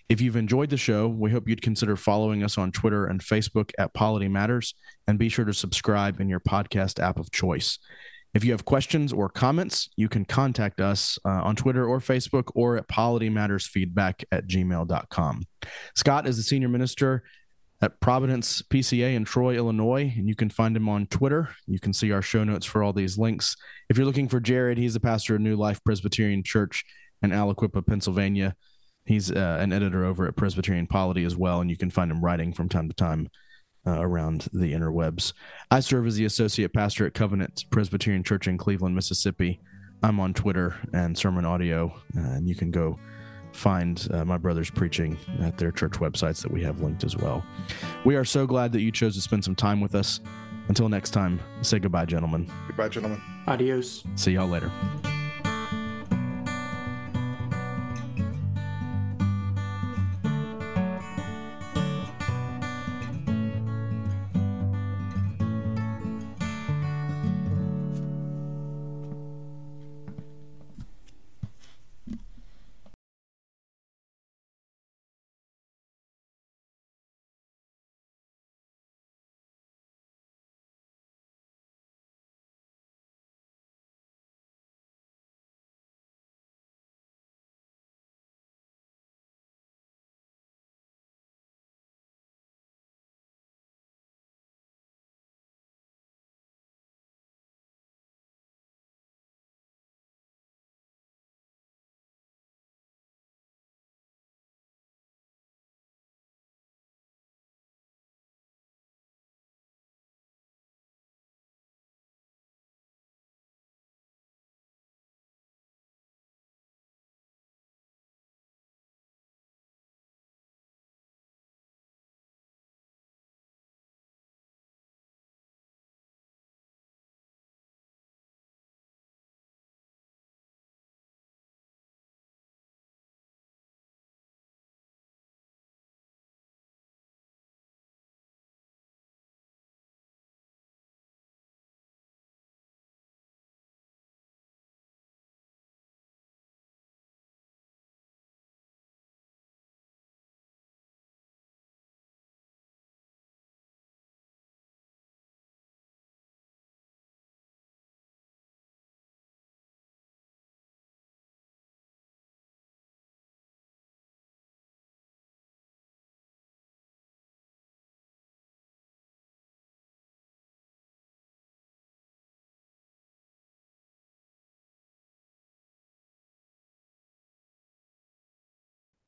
[0.10, 3.70] If you've enjoyed the show, we hope you'd consider following us on Twitter and Facebook
[3.78, 4.74] at Polity Matters,
[5.08, 7.78] and be sure to subscribe in your podcast app of choice.
[8.34, 12.50] If you have questions or comments, you can contact us uh, on Twitter or Facebook
[12.56, 15.44] or at politymattersfeedback at gmail.com.
[15.96, 17.22] Scott is the senior minister
[17.82, 21.50] at Providence PCA in Troy, Illinois, and you can find him on Twitter.
[21.68, 23.56] You can see our show notes for all these links.
[23.90, 26.84] If you're looking for Jared, he's the pastor of New Life Presbyterian Church
[27.22, 28.56] in Aliquippa, Pennsylvania.
[29.10, 32.24] He's uh, an editor over at Presbyterian Polity as well, and you can find him
[32.24, 33.28] writing from time to time
[33.88, 35.34] uh, around the interwebs.
[35.72, 39.62] I serve as the associate pastor at Covenant Presbyterian Church in Cleveland, Mississippi.
[40.04, 43.00] I'm on Twitter and Sermon Audio, uh, and you can go
[43.52, 47.44] find uh, my brothers preaching at their church websites that we have linked as well.
[48.06, 50.20] We are so glad that you chose to spend some time with us.
[50.68, 52.48] Until next time, say goodbye, gentlemen.
[52.68, 53.20] Goodbye, gentlemen.
[53.48, 54.04] Adios.
[54.14, 54.72] See y'all later.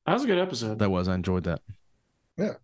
[0.06, 0.78] That was a good episode.
[0.78, 1.08] That was.
[1.08, 1.60] I enjoyed that.
[2.36, 2.54] Yeah.